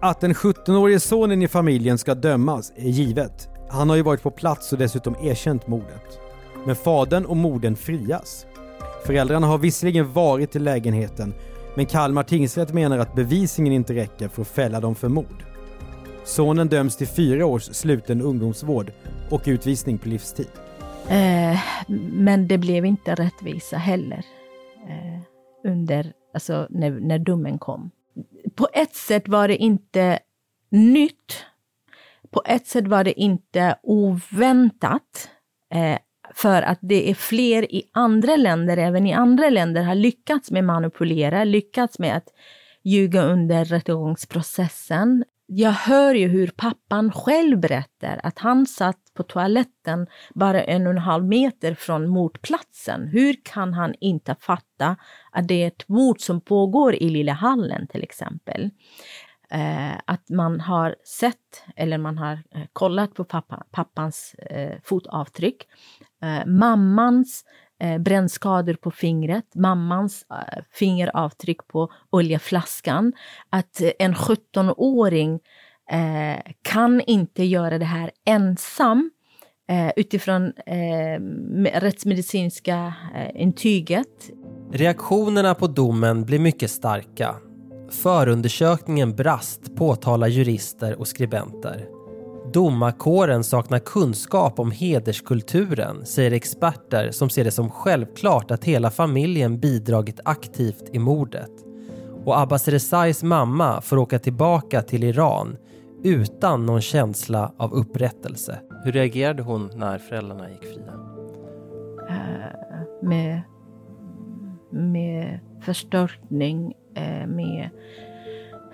Att 0.00 0.20
den 0.20 0.32
17-årige 0.34 1.00
sonen 1.00 1.42
i 1.42 1.48
familjen 1.48 1.98
ska 1.98 2.14
dömas 2.14 2.72
är 2.76 2.88
givet. 2.88 3.48
Han 3.70 3.88
har 3.88 3.96
ju 3.96 4.02
varit 4.02 4.22
på 4.22 4.30
plats 4.30 4.72
och 4.72 4.78
dessutom 4.78 5.16
erkänt 5.22 5.66
mordet. 5.66 6.18
Men 6.66 6.76
fadern 6.76 7.24
och 7.24 7.36
modern 7.36 7.76
frias. 7.76 8.46
Föräldrarna 9.06 9.46
har 9.46 9.58
visserligen 9.58 10.12
varit 10.12 10.56
i 10.56 10.58
lägenheten 10.58 11.34
men 11.80 11.86
Kalmar 11.86 12.22
tingsrätt 12.22 12.72
menar 12.72 12.98
att 12.98 13.14
bevisningen 13.14 13.72
inte 13.72 13.94
räcker 13.94 14.28
för 14.28 14.42
att 14.42 14.48
fälla 14.48 14.80
dem 14.80 14.94
för 14.94 15.08
mord. 15.08 15.44
Sonen 16.24 16.68
döms 16.68 16.96
till 16.96 17.06
fyra 17.06 17.46
års 17.46 17.62
sluten 17.62 18.22
ungdomsvård 18.22 18.92
och 19.30 19.42
utvisning 19.46 19.98
på 19.98 20.08
livstid. 20.08 20.48
Eh, 21.08 21.60
men 22.12 22.48
det 22.48 22.58
blev 22.58 22.86
inte 22.86 23.14
rättvisa 23.14 23.76
heller 23.76 24.24
eh, 24.88 25.20
under, 25.70 26.12
alltså 26.34 26.66
när, 26.70 26.90
när 26.90 27.18
domen 27.18 27.58
kom. 27.58 27.90
På 28.54 28.68
ett 28.72 28.94
sätt 28.94 29.28
var 29.28 29.48
det 29.48 29.56
inte 29.56 30.18
nytt. 30.70 31.44
På 32.30 32.42
ett 32.46 32.66
sätt 32.66 32.88
var 32.88 33.04
det 33.04 33.20
inte 33.20 33.76
oväntat. 33.82 35.30
Eh, 35.74 35.98
för 36.34 36.62
att 36.62 36.78
det 36.82 37.10
är 37.10 37.14
fler 37.14 37.74
i 37.74 37.82
andra 37.92 38.36
länder, 38.36 38.76
även 38.76 39.06
i 39.06 39.12
andra 39.12 39.50
länder, 39.50 39.82
har 39.82 39.94
lyckats 39.94 40.50
med 40.50 40.64
manipulera, 40.64 41.44
lyckats 41.44 41.98
med 41.98 42.16
att 42.16 42.28
ljuga 42.84 43.22
under 43.22 43.64
rättegångsprocessen. 43.64 45.24
Jag 45.46 45.70
hör 45.70 46.14
ju 46.14 46.28
hur 46.28 46.46
pappan 46.56 47.12
själv 47.12 47.60
berättar 47.60 48.20
att 48.22 48.38
han 48.38 48.66
satt 48.66 49.00
på 49.14 49.22
toaletten 49.22 50.06
bara 50.34 50.62
en 50.62 50.86
och 50.86 50.92
en 50.92 50.98
halv 50.98 51.24
meter 51.24 51.74
från 51.74 52.08
mordplatsen. 52.08 53.08
Hur 53.08 53.36
kan 53.42 53.74
han 53.74 53.94
inte 54.00 54.36
fatta 54.40 54.96
att 55.30 55.48
det 55.48 55.62
är 55.62 55.66
ett 55.66 55.88
mord 55.88 56.20
som 56.20 56.40
pågår 56.40 56.94
i 56.94 57.08
Lilla 57.08 57.32
hallen 57.32 57.86
till 57.86 58.02
exempel? 58.02 58.70
Eh, 59.50 59.92
att 60.04 60.28
man 60.28 60.60
har 60.60 60.96
sett, 61.04 61.64
eller 61.76 61.98
man 61.98 62.18
har 62.18 62.32
eh, 62.32 62.62
kollat 62.72 63.14
på 63.14 63.24
pappa, 63.24 63.64
pappans 63.70 64.34
eh, 64.34 64.78
fotavtryck, 64.84 65.66
eh, 66.22 66.46
mammans 66.46 67.44
eh, 67.80 67.98
brännskador 67.98 68.74
på 68.74 68.90
fingret, 68.90 69.54
mammans 69.54 70.24
eh, 70.30 70.62
fingeravtryck 70.72 71.66
på 71.66 71.92
oljeflaskan. 72.10 73.12
Att 73.50 73.82
en 73.98 74.14
17-åring 74.14 75.40
eh, 75.90 76.52
kan 76.62 77.00
inte 77.00 77.44
göra 77.44 77.78
det 77.78 77.84
här 77.84 78.10
ensam 78.26 79.10
eh, 79.70 79.90
utifrån 79.96 80.52
eh, 80.66 81.20
rättsmedicinska 81.80 82.94
eh, 83.14 83.42
intyget. 83.42 84.30
Reaktionerna 84.72 85.54
på 85.54 85.66
domen 85.66 86.24
blir 86.24 86.38
mycket 86.38 86.70
starka. 86.70 87.34
Förundersökningen 87.90 89.16
brast, 89.16 89.76
påtalar 89.76 90.28
jurister 90.28 90.98
och 90.98 91.08
skribenter. 91.08 91.99
Domarkåren 92.52 93.44
saknar 93.44 93.78
kunskap 93.78 94.58
om 94.58 94.70
hederskulturen, 94.70 96.06
säger 96.06 96.32
experter 96.32 97.10
som 97.10 97.30
ser 97.30 97.44
det 97.44 97.50
som 97.50 97.70
självklart 97.70 98.50
att 98.50 98.64
hela 98.64 98.90
familjen 98.90 99.60
bidragit 99.60 100.20
aktivt 100.24 100.90
i 100.92 100.98
mordet. 100.98 101.50
Och 102.24 102.40
Abbas 102.40 102.68
Rezais 102.68 103.22
mamma 103.22 103.80
får 103.80 103.96
åka 103.96 104.18
tillbaka 104.18 104.82
till 104.82 105.04
Iran 105.04 105.56
utan 106.04 106.66
någon 106.66 106.80
känsla 106.80 107.52
av 107.56 107.72
upprättelse. 107.72 108.58
Hur 108.84 108.92
reagerade 108.92 109.42
hon 109.42 109.70
när 109.74 109.98
föräldrarna 109.98 110.50
gick 110.50 110.64
fria? 110.64 110.92
Uh, 112.10 113.08
med, 113.08 113.42
med 114.70 115.40
förstörtning, 115.62 116.74
uh, 116.98 117.26
med 117.26 117.70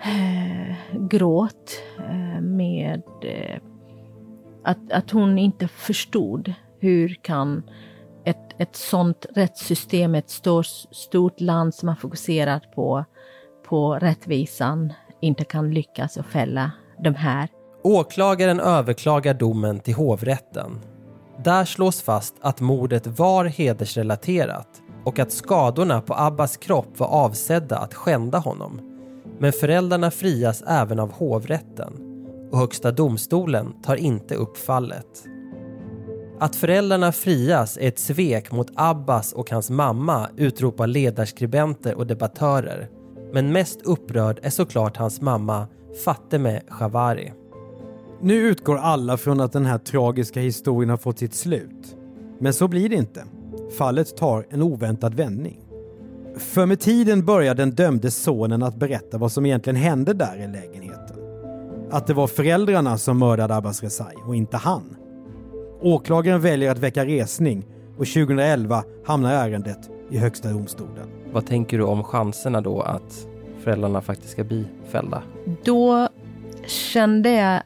Eh, 0.01 0.75
gråt, 1.09 1.81
eh, 1.99 2.41
med 2.41 3.01
eh, 3.23 3.61
att, 4.63 4.91
att 4.91 5.11
hon 5.11 5.37
inte 5.37 5.67
förstod 5.67 6.53
hur 6.79 7.19
kan 7.21 7.63
ett, 8.25 8.61
ett 8.61 8.75
sånt 8.75 9.25
rättssystem, 9.35 10.15
ett 10.15 10.29
stort, 10.29 10.65
stort 10.91 11.41
land 11.41 11.75
som 11.75 11.89
har 11.89 11.95
fokuserat 11.95 12.71
på, 12.75 13.05
på 13.69 13.95
rättvisan, 13.95 14.93
inte 15.21 15.43
kan 15.43 15.71
lyckas 15.71 16.17
och 16.17 16.25
fälla 16.25 16.71
de 17.03 17.15
här. 17.15 17.49
Åklagaren 17.83 18.59
överklagar 18.59 19.33
domen 19.33 19.79
till 19.79 19.93
hovrätten. 19.93 20.79
Där 21.43 21.65
slås 21.65 22.01
fast 22.01 22.35
att 22.41 22.61
mordet 22.61 23.07
var 23.07 23.45
hedersrelaterat 23.45 24.81
och 25.03 25.19
att 25.19 25.31
skadorna 25.31 26.01
på 26.01 26.13
Abbas 26.13 26.57
kropp 26.57 26.99
var 26.99 27.07
avsedda 27.07 27.77
att 27.77 27.93
skända 27.93 28.37
honom. 28.37 28.86
Men 29.39 29.53
föräldrarna 29.53 30.11
frias 30.11 30.63
även 30.67 30.99
av 30.99 31.11
hovrätten 31.11 31.93
och 32.51 32.57
Högsta 32.57 32.91
domstolen 32.91 33.73
tar 33.83 33.95
inte 33.95 34.35
upp 34.35 34.57
fallet. 34.57 35.25
Att 36.39 36.55
föräldrarna 36.55 37.11
frias 37.11 37.77
är 37.77 37.87
ett 37.87 37.99
svek 37.99 38.51
mot 38.51 38.71
Abbas 38.75 39.33
och 39.33 39.51
hans 39.51 39.69
mamma 39.69 40.29
utropar 40.37 40.87
ledarskribenter 40.87 41.95
och 41.95 42.07
debattörer. 42.07 42.89
Men 43.33 43.51
mest 43.51 43.81
upprörd 43.81 44.39
är 44.43 44.49
såklart 44.49 44.97
hans 44.97 45.21
mamma 45.21 45.67
Fateme 46.05 46.61
Shavari. 46.69 47.33
Nu 48.21 48.33
utgår 48.33 48.77
alla 48.77 49.17
från 49.17 49.41
att 49.41 49.51
den 49.51 49.65
här 49.65 49.77
tragiska 49.77 50.39
historien 50.39 50.89
har 50.89 50.97
fått 50.97 51.19
sitt 51.19 51.33
slut. 51.33 51.97
Men 52.39 52.53
så 52.53 52.67
blir 52.67 52.89
det 52.89 52.95
inte. 52.95 53.23
Fallet 53.77 54.17
tar 54.17 54.47
en 54.49 54.61
oväntad 54.61 55.13
vändning. 55.13 55.66
För 56.39 56.65
med 56.65 56.79
tiden 56.79 57.25
börjar 57.25 57.55
den 57.55 57.71
dömde 57.71 58.11
sonen 58.11 58.63
att 58.63 58.75
berätta 58.75 59.17
vad 59.17 59.31
som 59.31 59.45
egentligen 59.45 59.77
hände 59.77 60.13
där 60.13 60.37
i 60.37 60.47
lägenheten. 60.47 61.17
Att 61.91 62.07
det 62.07 62.13
var 62.13 62.27
föräldrarna 62.27 62.97
som 62.97 63.19
mördade 63.19 63.55
Abbas 63.55 63.83
Rezai 63.83 64.15
och 64.27 64.35
inte 64.35 64.57
han. 64.57 64.97
Åklagaren 65.81 66.41
väljer 66.41 66.71
att 66.71 66.77
väcka 66.77 67.05
resning 67.05 67.65
och 67.97 68.05
2011 68.07 68.83
hamnar 69.05 69.33
ärendet 69.33 69.89
i 70.11 70.17
Högsta 70.17 70.49
domstolen. 70.49 71.09
Vad 71.31 71.45
tänker 71.45 71.77
du 71.77 71.83
om 71.83 72.03
chanserna 72.03 72.61
då 72.61 72.81
att 72.81 73.27
föräldrarna 73.63 74.01
faktiskt 74.01 74.31
ska 74.31 74.43
bli 74.43 74.65
fällda? 74.85 75.23
Då 75.63 76.09
kände 76.65 77.31
jag 77.31 77.61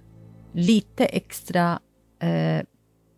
lite 0.52 1.06
extra 1.06 1.80
eh, 2.20 2.66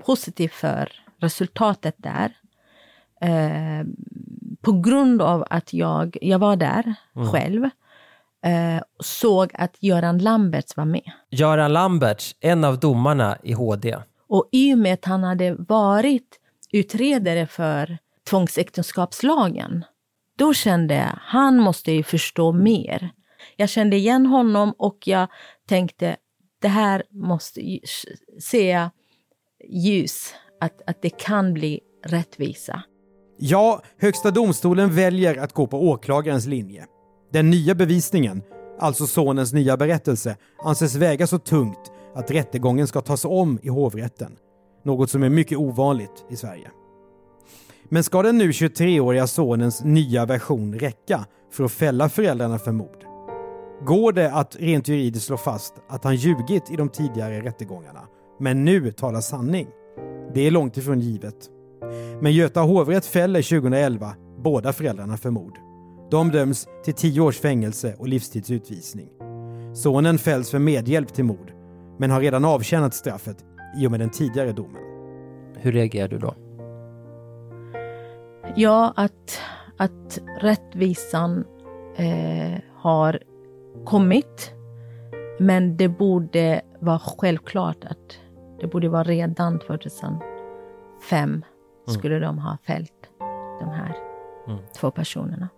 positiv 0.06 0.48
för 0.50 0.92
resultatet 1.20 1.96
där. 1.98 2.32
Eh, 3.22 3.86
på 4.63 4.71
grund 4.71 5.21
av 5.21 5.45
att 5.49 5.73
jag, 5.73 6.17
jag 6.21 6.39
var 6.39 6.56
där 6.56 6.95
mm. 7.15 7.32
själv 7.32 7.63
eh, 8.45 8.84
såg 8.99 9.52
att 9.54 9.78
Göran 9.80 10.17
Lamberts 10.17 10.78
var 10.78 10.86
med. 10.86 11.12
Göran 11.30 11.73
Lamberts, 11.73 12.36
en 12.39 12.63
av 12.63 12.80
domarna 12.80 13.38
i 13.43 13.54
HD. 13.54 13.97
Och 14.28 14.49
i 14.52 14.73
och 14.73 14.78
med 14.78 14.93
att 14.93 15.06
han 15.06 15.23
hade 15.23 15.56
varit 15.56 16.39
utredare 16.71 17.47
för 17.47 17.97
tvångsäktenskapslagen, 18.30 19.86
då 20.38 20.54
kände 20.54 20.95
jag, 20.95 21.17
han 21.19 21.58
måste 21.58 21.91
ju 21.91 22.04
förstå 22.04 22.52
mer. 22.52 23.10
Jag 23.56 23.69
kände 23.69 23.95
igen 23.95 24.26
honom 24.26 24.73
och 24.78 25.08
jag 25.08 25.28
tänkte, 25.67 26.15
det 26.62 26.67
här 26.67 27.04
måste 27.10 27.80
se 28.39 28.89
ljus, 29.69 30.34
att, 30.60 30.82
att 30.88 31.02
det 31.02 31.10
kan 31.10 31.54
bli 31.54 31.80
rättvisa. 32.06 32.84
Ja, 33.46 33.82
Högsta 33.98 34.32
domstolen 34.32 34.96
väljer 34.96 35.38
att 35.38 35.54
gå 35.54 35.68
på 35.68 35.90
åklagarens 35.90 36.46
linje. 36.46 36.86
Den 37.34 37.50
nya 37.50 37.76
bevisningen, 37.76 38.42
alltså 38.80 39.08
sonens 39.08 39.54
nya 39.54 39.78
berättelse, 39.78 40.38
anses 40.64 40.96
väga 40.96 41.28
så 41.28 41.40
tungt 41.40 41.92
att 42.16 42.32
rättegången 42.32 42.88
ska 42.88 43.02
tas 43.02 43.26
om 43.26 43.60
i 43.64 43.70
hovrätten. 43.70 44.36
Något 44.84 45.10
som 45.10 45.24
är 45.24 45.30
mycket 45.30 45.58
ovanligt 45.58 46.26
i 46.30 46.36
Sverige. 46.36 46.72
Men 47.90 48.04
ska 48.04 48.22
den 48.22 48.38
nu 48.38 48.52
23-åriga 48.52 49.28
sonens 49.28 49.84
nya 49.84 50.26
version 50.26 50.80
räcka 50.80 51.26
för 51.52 51.64
att 51.64 51.72
fälla 51.72 52.10
föräldrarna 52.10 52.60
för 52.60 52.72
mord? 52.72 53.06
Går 53.86 54.12
det 54.12 54.34
att 54.34 54.56
rent 54.60 54.88
juridiskt 54.88 55.26
slå 55.26 55.38
fast 55.38 55.74
att 55.90 56.04
han 56.04 56.16
ljugit 56.16 56.72
i 56.72 56.76
de 56.76 56.90
tidigare 56.90 57.42
rättegångarna, 57.42 58.02
men 58.40 58.66
nu 58.66 58.92
talar 58.92 59.22
sanning? 59.22 59.68
Det 60.34 60.48
är 60.48 60.52
långt 60.52 60.78
ifrån 60.78 61.00
givet. 61.00 61.50
Men 62.24 62.32
Göta 62.32 62.62
hovrätt 62.62 63.06
fäller 63.06 63.42
2011 63.42 64.16
båda 64.38 64.74
föräldrarna 64.74 65.18
för 65.18 65.30
mord. 65.30 65.58
De 66.12 66.32
döms 66.32 66.68
till 66.84 66.94
tio 66.94 67.22
års 67.22 67.40
fängelse 67.40 67.96
och 68.00 68.08
livstidsutvisning. 68.08 69.10
Sonen 69.74 70.18
fälls 70.18 70.52
för 70.52 70.60
medhjälp 70.60 71.14
till 71.14 71.24
mord, 71.24 71.52
men 72.00 72.12
har 72.12 72.22
redan 72.22 72.46
avtjänat 72.46 72.94
straffet 72.94 73.46
i 73.78 73.88
och 73.88 73.92
med 73.92 74.00
den 74.00 74.10
tidigare 74.10 74.52
domen. 74.52 74.82
Hur 75.58 75.72
reagerar 75.72 76.08
du 76.08 76.18
då? 76.18 76.36
Ja, 78.56 78.94
att, 78.96 79.40
att 79.78 80.20
rättvisan 80.42 81.46
eh, 81.96 82.60
har 82.76 83.20
kommit 83.86 84.54
Men 85.40 85.78
det 85.78 85.90
borde 85.90 86.62
vara 86.80 87.00
självklart 87.00 87.84
att 87.84 88.20
det 88.62 88.68
borde 88.68 88.90
vara 88.90 89.04
redan 89.04 89.60
2005 89.60 91.44
skulle 91.88 92.19
de 92.19 92.39
ha 92.39 92.58
fällt 92.67 93.10
de 93.60 93.69
här 93.69 93.96
Mm. 94.48 94.60
två 94.80 94.91
personerna. 94.91 95.50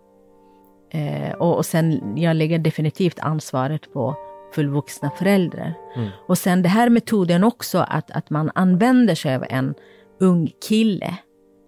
Eh, 0.90 1.32
och, 1.32 1.56
och 1.56 1.66
sen, 1.66 2.12
jag 2.16 2.36
lägger 2.36 2.58
definitivt 2.58 3.18
ansvaret 3.18 3.92
på 3.92 4.16
fullvuxna 4.52 5.10
föräldrar. 5.10 5.74
Mm. 5.96 6.08
Och 6.28 6.38
sen 6.38 6.62
det 6.62 6.68
här 6.68 6.90
metoden 6.90 7.44
också, 7.44 7.78
att, 7.88 8.10
att 8.10 8.30
man 8.30 8.50
använder 8.54 9.14
sig 9.14 9.34
av 9.34 9.44
en 9.50 9.74
ung 10.20 10.52
kille. 10.68 11.14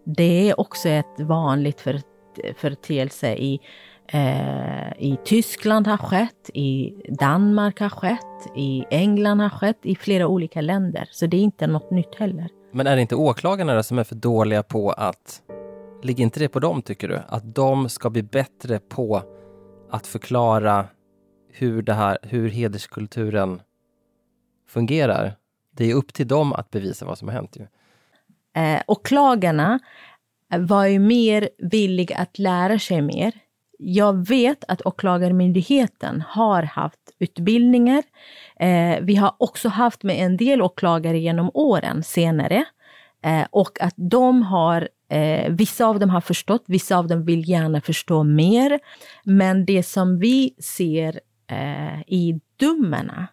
Det 0.04 0.50
är 0.50 0.60
också 0.60 0.88
ett 0.88 1.20
vanligt 1.20 1.80
för, 1.80 2.00
företeelse 2.56 3.34
i, 3.34 3.60
eh, 4.06 4.92
i 4.98 5.18
Tyskland 5.24 5.86
har 5.86 5.96
skett, 5.96 6.50
i 6.54 6.94
Danmark 7.08 7.80
har 7.80 7.88
skett, 7.88 8.56
i 8.56 8.84
England 8.90 9.40
har 9.40 9.50
skett, 9.50 9.78
i 9.82 9.96
flera 9.96 10.26
olika 10.26 10.60
länder. 10.60 11.08
Så 11.10 11.26
det 11.26 11.36
är 11.36 11.42
inte 11.42 11.66
något 11.66 11.90
nytt 11.90 12.14
heller. 12.14 12.48
Men 12.72 12.86
är 12.86 12.96
det 12.96 13.02
inte 13.02 13.16
åklagarna 13.16 13.82
som 13.82 13.98
är 13.98 14.04
för 14.04 14.14
dåliga 14.14 14.62
på 14.62 14.90
att... 14.90 15.42
Ligger 16.02 16.24
inte 16.24 16.40
det 16.40 16.48
på 16.48 16.60
dem, 16.60 16.82
tycker 16.82 17.08
du? 17.08 17.20
Att 17.28 17.54
de 17.54 17.88
ska 17.88 18.10
bli 18.10 18.22
bättre 18.22 18.78
på 18.78 19.22
att 19.90 20.06
förklara 20.06 20.86
hur, 21.52 21.82
det 21.82 21.94
här, 21.94 22.18
hur 22.22 22.48
hederskulturen 22.48 23.62
fungerar? 24.68 25.32
Det 25.70 25.90
är 25.90 25.94
upp 25.94 26.12
till 26.12 26.28
dem 26.28 26.52
att 26.52 26.70
bevisa 26.70 27.06
vad 27.06 27.18
som 27.18 27.28
har 27.28 27.34
hänt. 27.34 27.56
Ju. 27.56 27.66
Eh, 28.62 28.82
åklagarna 28.86 29.78
var 30.58 30.86
ju 30.86 30.98
mer 30.98 31.48
villiga 31.58 32.16
att 32.16 32.38
lära 32.38 32.78
sig 32.78 33.02
mer. 33.02 33.32
Jag 33.78 34.28
vet 34.28 34.64
att 34.68 34.86
åklagarmyndigheten 34.86 36.22
har 36.28 36.62
haft 36.62 36.97
utbildningar. 37.18 38.02
Eh, 38.60 38.98
vi 39.00 39.14
har 39.14 39.34
också 39.38 39.68
haft 39.68 40.02
med 40.02 40.24
en 40.24 40.36
del 40.36 40.62
åklagare 40.62 41.18
genom 41.18 41.50
åren 41.54 42.02
senare. 42.02 42.64
Eh, 43.24 43.46
och 43.50 43.80
att 43.80 43.94
de 43.96 44.42
har, 44.42 44.88
eh, 45.10 45.52
vissa 45.52 45.86
av 45.86 45.98
dem 45.98 46.10
har 46.10 46.20
förstått, 46.20 46.64
vissa 46.66 46.96
av 46.96 47.06
dem 47.06 47.24
vill 47.24 47.48
gärna 47.48 47.80
förstå 47.80 48.22
mer. 48.22 48.78
Men 49.24 49.64
det 49.64 49.82
som 49.82 50.18
vi 50.18 50.54
ser 50.58 51.20
eh, 51.50 52.00
i 52.06 52.40
domarna, 52.56 53.28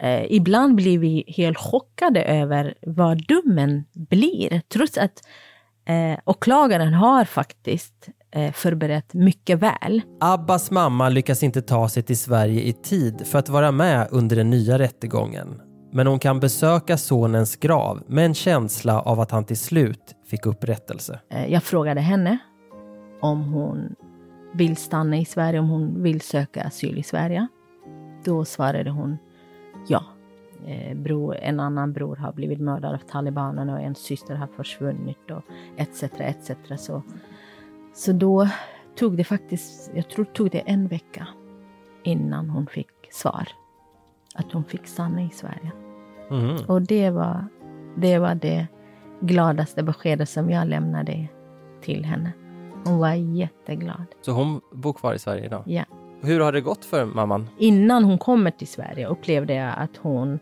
eh, 0.00 0.32
ibland 0.32 0.74
blir 0.74 0.98
vi 0.98 1.24
helt 1.36 1.58
chockade 1.58 2.22
över 2.22 2.74
vad 2.82 3.26
domen 3.26 3.84
blir, 3.92 4.62
trots 4.68 4.98
att 4.98 5.22
eh, 5.88 6.18
åklagaren 6.24 6.94
har 6.94 7.24
faktiskt 7.24 8.08
förberett 8.52 9.14
mycket 9.14 9.58
väl. 9.58 10.02
Abbas 10.20 10.70
mamma 10.70 11.08
lyckas 11.08 11.42
inte 11.42 11.62
ta 11.62 11.88
sig 11.88 12.02
till 12.02 12.18
Sverige 12.18 12.60
i 12.62 12.72
tid 12.72 13.26
för 13.26 13.38
att 13.38 13.48
vara 13.48 13.72
med 13.72 14.08
under 14.10 14.36
den 14.36 14.50
nya 14.50 14.78
rättegången. 14.78 15.60
Men 15.92 16.06
hon 16.06 16.18
kan 16.18 16.40
besöka 16.40 16.96
sonens 16.96 17.56
grav 17.56 18.02
med 18.06 18.24
en 18.24 18.34
känsla 18.34 19.00
av 19.00 19.20
att 19.20 19.30
han 19.30 19.44
till 19.44 19.58
slut 19.58 20.14
fick 20.26 20.46
upprättelse. 20.46 21.20
Eh, 21.30 21.52
Jag 21.52 21.62
frågade 21.62 22.00
henne 22.00 22.38
om 23.20 23.42
hon 23.42 23.94
vill 24.54 24.76
stanna 24.76 25.16
i 25.16 25.24
Sverige, 25.24 25.58
om 25.60 25.68
hon 25.68 26.02
vill 26.02 26.20
söka 26.20 26.62
asyl 26.64 26.98
i 26.98 27.02
Sverige. 27.02 27.46
Då 28.24 28.44
svarade 28.44 28.90
hon 28.90 29.18
ja. 29.88 30.04
Eh, 30.66 30.96
bror, 30.96 31.36
en 31.36 31.60
annan 31.60 31.92
bror 31.92 32.16
har 32.16 32.32
blivit 32.32 32.60
mördad 32.60 32.94
av 32.94 32.98
talibanerna 32.98 33.74
och 33.74 33.80
en 33.80 33.94
syster 33.94 34.34
har 34.34 34.46
försvunnit 34.46 35.30
och 35.30 35.42
etc. 35.76 36.02
etc. 36.18 36.50
Så, 36.78 37.02
så 38.00 38.12
då 38.12 38.48
tog 38.98 39.16
det 39.16 39.24
faktiskt, 39.24 39.90
jag 39.94 40.10
tror 40.10 40.24
tog 40.24 40.50
det 40.50 40.58
en 40.58 40.88
vecka 40.88 41.26
innan 42.02 42.50
hon 42.50 42.66
fick 42.66 42.88
svar. 43.10 43.48
Att 44.34 44.52
hon 44.52 44.64
fick 44.64 44.86
stanna 44.86 45.22
i 45.22 45.30
Sverige. 45.30 45.72
Mhm. 46.30 46.56
Och 46.68 46.82
det 46.82 47.10
var, 47.10 47.44
det 47.96 48.18
var 48.18 48.34
det 48.34 48.66
gladaste 49.20 49.82
beskedet 49.82 50.28
som 50.28 50.50
jag 50.50 50.68
lämnade 50.68 51.28
till 51.82 52.04
henne. 52.04 52.32
Hon 52.84 52.98
var 52.98 53.14
jätteglad. 53.14 54.04
Så 54.20 54.32
hon 54.32 54.60
bor 54.72 54.92
kvar 54.92 55.14
i 55.14 55.18
Sverige 55.18 55.44
idag? 55.44 55.62
Ja. 55.66 55.84
Hur 56.22 56.40
har 56.40 56.52
det 56.52 56.60
gått 56.60 56.84
för 56.84 57.04
mamman? 57.04 57.48
Innan 57.58 58.04
hon 58.04 58.18
kommer 58.18 58.50
till 58.50 58.68
Sverige 58.68 59.06
upplevde 59.06 59.54
jag 59.54 59.74
att 59.76 59.96
hon, 59.96 60.38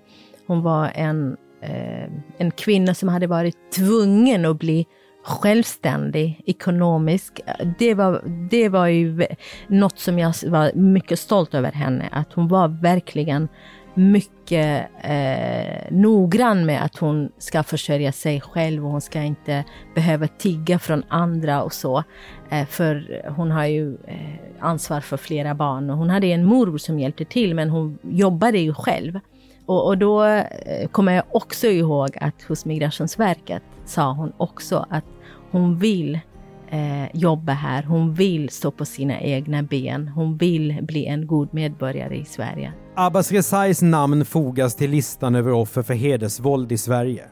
hon 0.47 0.63
var 0.63 0.91
en, 0.95 1.37
eh, 1.61 2.11
en 2.37 2.51
kvinna 2.51 2.95
som 2.95 3.09
hade 3.09 3.27
varit 3.27 3.73
tvungen 3.73 4.45
att 4.45 4.59
bli 4.59 4.87
självständig 5.29 6.43
ekonomisk. 6.47 7.41
Det 7.79 7.95
var, 7.95 8.23
det 8.51 8.69
var 8.69 8.87
ju 8.87 9.27
något 9.67 9.99
som 9.99 10.19
jag 10.19 10.35
var 10.47 10.73
mycket 10.75 11.19
stolt 11.19 11.55
över 11.55 11.73
henne, 11.73 12.09
att 12.13 12.33
hon 12.33 12.49
var 12.49 12.69
verkligen 12.69 13.49
mycket 13.95 14.89
eh, 15.01 15.91
noggrann 15.91 16.67
med 16.67 16.85
att 16.85 16.97
hon 16.97 17.33
ska 17.39 17.63
försörja 17.63 18.13
sig 18.13 18.41
själv 18.41 18.85
och 18.85 18.91
hon 18.91 19.01
ska 19.01 19.23
inte 19.23 19.65
behöva 19.95 20.27
tigga 20.27 20.79
från 20.79 21.03
andra 21.09 21.63
och 21.63 21.73
så. 21.73 22.05
Eh, 22.51 22.67
för 22.67 23.23
hon 23.37 23.51
har 23.51 23.65
ju 23.65 23.95
eh, 23.95 24.19
ansvar 24.61 25.01
för 25.01 25.17
flera 25.17 25.55
barn 25.55 25.91
och 25.91 25.97
hon 25.97 26.11
hade 26.11 26.27
en 26.27 26.45
morbror 26.45 26.79
som 26.79 26.99
hjälpte 26.99 27.25
till 27.25 27.55
men 27.55 27.71
hon 27.71 27.99
jobbade 28.03 28.59
ju 28.59 28.75
själv. 28.75 29.21
Och, 29.67 29.87
och 29.87 29.99
då 29.99 30.25
eh, 30.25 30.89
kommer 30.91 31.13
jag 31.13 31.25
också 31.31 31.67
ihåg 31.67 32.19
att 32.21 32.43
hos 32.43 32.65
Migrationsverket 32.65 33.63
sa 33.85 34.13
hon 34.13 34.33
också 34.37 34.87
att 34.91 35.05
hon 35.51 35.79
vill 35.79 36.21
eh, 36.69 37.17
jobba 37.17 37.53
här, 37.53 37.83
hon 37.83 38.15
vill 38.15 38.49
stå 38.49 38.71
på 38.71 38.85
sina 38.85 39.21
egna 39.21 39.63
ben, 39.63 40.09
hon 40.09 40.37
vill 40.37 40.79
bli 40.83 41.07
en 41.07 41.27
god 41.27 41.55
medborgare 41.55 42.17
i 42.17 42.25
Sverige. 42.25 42.73
Abbas 42.95 43.33
Rezais 43.33 43.83
namn 43.83 44.25
fogas 44.25 44.77
till 44.77 44.91
listan 44.91 45.35
över 45.35 45.53
offer 45.53 45.83
för 45.83 45.95
hedersvåld 45.95 46.73
i 46.73 46.79
Sverige. 46.79 47.25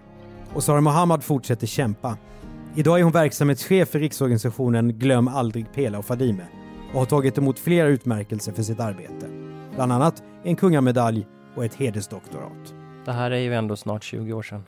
Och 0.55 0.63
Sara 0.63 0.81
Mohammad 0.81 1.25
fortsätter 1.25 1.67
kämpa. 1.67 2.17
Idag 2.75 2.99
är 2.99 3.03
hon 3.03 3.13
verksamhetschef 3.13 3.89
för 3.89 3.99
riksorganisationen 3.99 4.99
Glöm 4.99 5.29
aldrig 5.29 5.73
Pela 5.73 5.99
och 5.99 6.05
Fadime 6.05 6.47
och 6.93 6.99
har 6.99 7.07
tagit 7.07 7.39
emot 7.39 7.59
flera 7.59 7.89
utmärkelser 7.89 8.53
för 8.53 8.63
sitt 8.63 8.81
arbete. 8.81 9.27
Bland 9.75 9.93
annat 9.93 10.23
en 10.45 10.57
kungamedalj 10.57 11.27
och 11.57 11.65
ett 11.65 11.75
hedersdoktorat. 11.75 12.75
Det 13.05 13.13
här 13.13 13.31
är 13.31 13.39
ju 13.39 13.55
ändå 13.55 13.77
snart 13.77 14.05
20 14.05 14.33
år 14.33 14.43
sedan. 14.43 14.63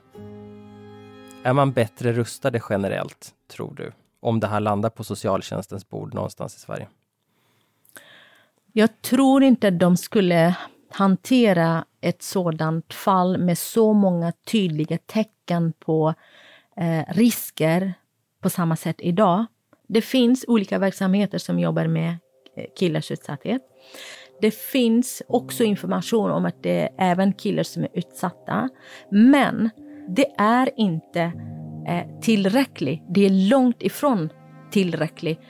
Är 1.42 1.53
man 1.53 1.72
bättre 1.72 2.12
rustade 2.12 2.61
generellt, 2.70 3.35
tror 3.48 3.74
du? 3.74 3.92
Om 4.20 4.40
det 4.40 4.46
här 4.46 4.61
landar 4.61 4.90
på 4.90 5.05
socialtjänstens 5.05 5.88
bord 5.88 6.14
någonstans 6.14 6.57
i 6.57 6.61
Sverige? 6.61 6.88
Jag 8.72 9.03
tror 9.03 9.42
inte 9.42 9.68
att 9.68 9.79
de 9.79 9.96
skulle 9.96 10.57
hantera 10.90 11.85
ett 12.01 12.22
sådant 12.22 12.94
fall 12.94 13.38
med 13.38 13.59
så 13.59 13.92
många 13.92 14.33
tydliga 14.33 14.98
tecken 14.98 15.72
på 15.72 16.14
eh, 16.77 17.14
risker 17.14 17.94
på 18.40 18.51
samma 18.51 18.77
sätt 18.77 18.96
idag. 18.98 19.46
Det 19.88 20.03
finns 20.03 20.44
olika 20.48 20.79
verksamheter 20.79 21.38
som 21.38 21.59
jobbar 21.59 21.87
med 21.87 22.16
eh, 22.57 22.64
killars 22.77 23.11
utsatthet. 23.11 23.62
Det 24.40 24.51
finns 24.51 25.22
också 25.29 25.64
information 25.64 26.31
om 26.31 26.44
att 26.44 26.62
det 26.62 26.81
är 26.81 26.90
även 26.98 27.33
killar 27.33 27.62
som 27.62 27.83
är 27.83 27.90
utsatta. 27.92 28.68
Men 29.11 29.70
det 30.09 30.27
är 30.38 30.71
inte 30.77 31.21
eh, 31.88 32.21
tillräckligt. 32.21 33.03
Det 33.09 33.27
är 33.27 33.51
långt 33.51 33.83
ifrån 33.83 34.29
tillräckligt. 34.71 35.40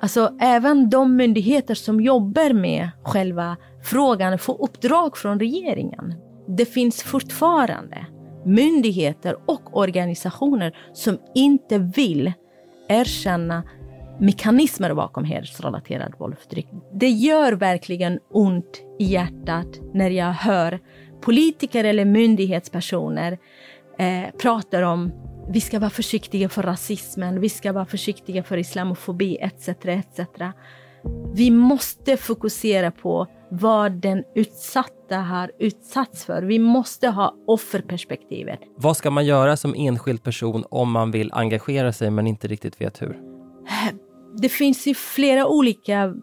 Alltså 0.00 0.36
även 0.40 0.90
de 0.90 1.16
myndigheter 1.16 1.74
som 1.74 2.00
jobbar 2.00 2.52
med 2.52 2.90
själva 3.02 3.56
frågan 3.84 4.38
får 4.38 4.62
uppdrag 4.62 5.16
från 5.16 5.40
regeringen. 5.40 6.14
Det 6.48 6.64
finns 6.64 7.02
fortfarande 7.02 8.06
myndigheter 8.44 9.36
och 9.46 9.76
organisationer 9.78 10.76
som 10.92 11.18
inte 11.34 11.78
vill 11.78 12.32
erkänna 12.88 13.62
mekanismer 14.20 14.94
bakom 14.94 15.24
hedersrelaterad 15.24 16.14
våld 16.18 16.34
och 16.34 16.40
förtryck. 16.40 16.68
Det 16.92 17.08
gör 17.08 17.52
verkligen 17.52 18.18
ont 18.30 18.82
i 18.98 19.04
hjärtat 19.04 19.80
när 19.94 20.10
jag 20.10 20.32
hör 20.32 20.80
politiker 21.20 21.84
eller 21.84 22.04
myndighetspersoner 22.04 23.38
eh, 23.98 24.30
pratar 24.38 24.82
om 24.82 25.12
vi 25.48 25.60
ska 25.60 25.78
vara 25.78 25.90
försiktiga 25.90 26.48
för 26.48 26.62
rasismen, 26.62 27.40
vi 27.40 27.48
ska 27.48 27.72
vara 27.72 27.86
försiktiga 27.86 28.42
för 28.42 28.56
islamofobi 28.56 29.38
etc. 29.40 29.68
etc. 29.68 30.20
Vi 31.34 31.50
måste 31.50 32.16
fokusera 32.16 32.90
på 32.90 33.26
vad 33.50 33.92
den 33.92 34.24
utsatta 34.34 35.16
har 35.16 35.50
utsatts 35.58 36.24
för. 36.24 36.42
Vi 36.42 36.58
måste 36.58 37.08
ha 37.08 37.34
offerperspektivet. 37.46 38.60
Vad 38.76 38.96
ska 38.96 39.10
man 39.10 39.26
göra 39.26 39.56
som 39.56 39.74
enskild 39.76 40.22
person 40.22 40.64
om 40.70 40.92
man 40.92 41.10
vill 41.10 41.32
engagera 41.32 41.92
sig 41.92 42.10
men 42.10 42.26
inte 42.26 42.48
riktigt 42.48 42.80
vet 42.80 43.02
hur? 43.02 43.20
Det 44.38 44.48
finns 44.48 44.86
ju 44.86 44.94
flera 44.94 45.46
olika 45.46 46.14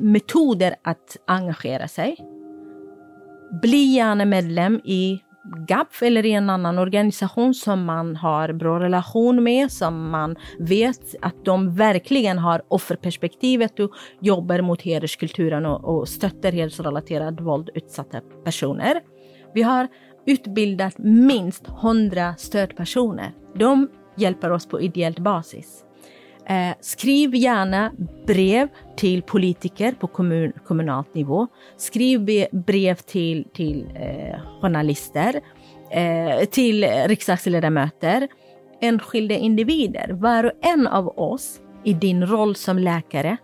metoder 0.00 0.74
att 0.84 1.16
engagera 1.26 1.88
sig. 1.88 2.16
Bli 3.62 3.84
gärna 3.84 4.24
medlem 4.24 4.80
i 4.84 5.20
GAPF 5.56 6.02
eller 6.02 6.26
i 6.26 6.32
en 6.32 6.50
annan 6.50 6.78
organisation 6.78 7.54
som 7.54 7.84
man 7.84 8.16
har 8.16 8.52
bra 8.52 8.80
relation 8.80 9.42
med, 9.42 9.72
som 9.72 10.10
man 10.10 10.36
vet 10.58 11.14
att 11.22 11.44
de 11.44 11.74
verkligen 11.74 12.38
har 12.38 12.62
offerperspektivet 12.68 13.80
och 13.80 13.90
jobbar 14.20 14.60
mot 14.60 14.82
hederskulturen 14.82 15.66
och, 15.66 15.84
och 15.84 16.08
stöttar 16.08 16.52
hedersrelaterad 16.52 17.40
våld 17.40 17.70
utsatta 17.74 18.20
personer. 18.44 19.00
Vi 19.54 19.62
har 19.62 19.88
utbildat 20.26 20.98
minst 20.98 21.68
100 21.68 22.34
stödpersoner. 22.38 23.32
De 23.54 23.88
hjälper 24.16 24.50
oss 24.50 24.68
på 24.68 24.80
ideell 24.80 25.14
basis. 25.18 25.84
Eh, 26.48 26.74
skriv 26.80 27.34
gärna 27.34 27.92
brev 28.26 28.68
till 28.96 29.22
politiker 29.22 29.92
på 29.92 30.06
kommun, 30.06 30.52
kommunalt 30.66 31.14
nivå. 31.14 31.46
Skriv 31.76 32.46
brev 32.52 32.94
till, 32.94 33.44
till 33.54 33.86
eh, 33.94 34.40
journalister, 34.60 35.40
eh, 35.90 36.44
till 36.44 36.84
riksdagsledamöter, 36.84 38.28
enskilda 38.80 39.34
individer. 39.34 40.08
Var 40.12 40.44
och 40.44 40.52
en 40.62 40.86
av 40.86 41.18
oss 41.18 41.60
i 41.84 41.92
din 41.92 42.26
roll 42.26 42.54
som 42.54 42.78
läkare, 42.78 43.36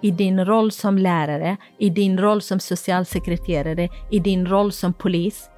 i 0.00 0.10
din 0.10 0.44
roll 0.44 0.72
som 0.72 0.98
lärare, 0.98 1.56
i 1.78 1.90
din 1.90 2.18
roll 2.18 2.42
som 2.42 2.60
socialsekreterare, 2.60 3.88
i 4.10 4.18
din 4.18 4.46
roll 4.46 4.72
som 4.72 4.92
polis. 4.92 5.50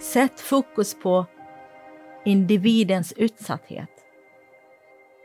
Sätt 0.00 0.40
fokus 0.40 0.96
på 1.02 1.26
individens 2.24 3.12
utsatthet. 3.16 3.90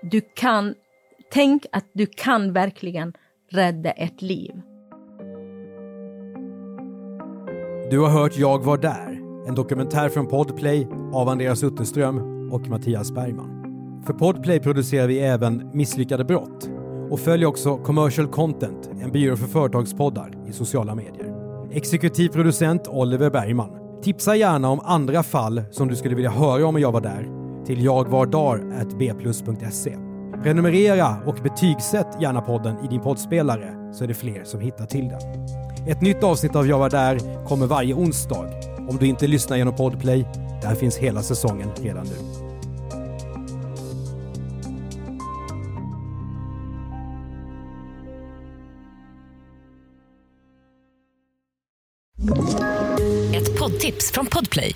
Du 0.02 0.22
kan 0.22 0.76
Tänk 1.32 1.66
att 1.72 1.86
du 1.94 2.06
kan 2.06 2.54
verkligen 2.54 3.14
rädda 3.50 3.92
ett 3.92 4.22
liv. 4.22 4.62
Du 7.92 8.00
har 8.00 8.10
hört 8.10 8.38
Jag 8.38 8.64
var 8.64 8.78
där, 8.78 9.20
en 9.48 9.56
dokumentär 9.56 10.10
från 10.10 10.28
Podplay 10.28 10.88
av 11.14 11.30
Andreas 11.30 11.64
Utterström 11.64 12.50
och 12.52 12.68
Mattias 12.68 13.12
Bergman. 13.12 13.60
För 14.06 14.14
Podplay 14.14 14.60
producerar 14.60 15.08
vi 15.08 15.20
även 15.20 15.72
Misslyckade 15.74 16.26
brott 16.26 16.70
och 17.10 17.20
följ 17.20 17.46
också 17.46 17.78
Commercial 17.78 18.28
Content, 18.28 18.90
en 19.02 19.12
byrå 19.12 19.36
för 19.36 19.48
företagspoddar 19.48 20.34
i 20.48 20.54
sociala 20.54 20.96
medier. 20.96 21.36
Exekutiv 21.72 22.30
producent 22.30 22.88
Oliver 22.88 23.30
Bergman. 23.30 24.02
Tipsa 24.02 24.36
gärna 24.36 24.70
om 24.70 24.80
andra 24.80 25.24
fall 25.24 25.62
som 25.72 25.88
du 25.88 25.96
skulle 25.96 26.16
vilja 26.16 26.32
höra 26.32 26.68
om 26.68 26.80
Jag 26.80 26.92
var 26.92 27.02
där 27.02 27.28
till 27.66 27.84
jagvardar.bplus.se. 27.84 30.09
Prenumerera 30.44 31.18
och 31.26 31.36
betygsätt 31.44 32.08
gärna 32.22 32.42
podden 32.42 32.86
i 32.86 32.88
din 32.88 33.02
poddspelare 33.02 33.94
så 33.94 34.04
är 34.04 34.08
det 34.08 34.14
fler 34.14 34.44
som 34.44 34.60
hittar 34.60 34.86
till 34.86 35.08
den. 35.08 35.20
Ett 35.88 36.02
nytt 36.02 36.24
avsnitt 36.24 36.56
av 36.56 36.68
Jag 36.68 36.80
var 36.80 36.90
där 36.90 37.46
kommer 37.48 37.68
varje 37.68 37.94
onsdag. 37.94 38.46
Om 38.90 38.98
du 39.00 39.06
inte 39.08 39.28
lyssnar 39.28 39.58
genom 39.58 39.76
Podplay, 39.76 40.26
där 40.62 40.76
finns 40.76 40.98
hela 40.98 41.22
säsongen 41.22 41.70
redan 41.82 42.06
nu. 42.06 42.50
Ett 53.38 53.60
poddtips 53.60 54.12
från 54.12 54.26
Podplay. 54.26 54.76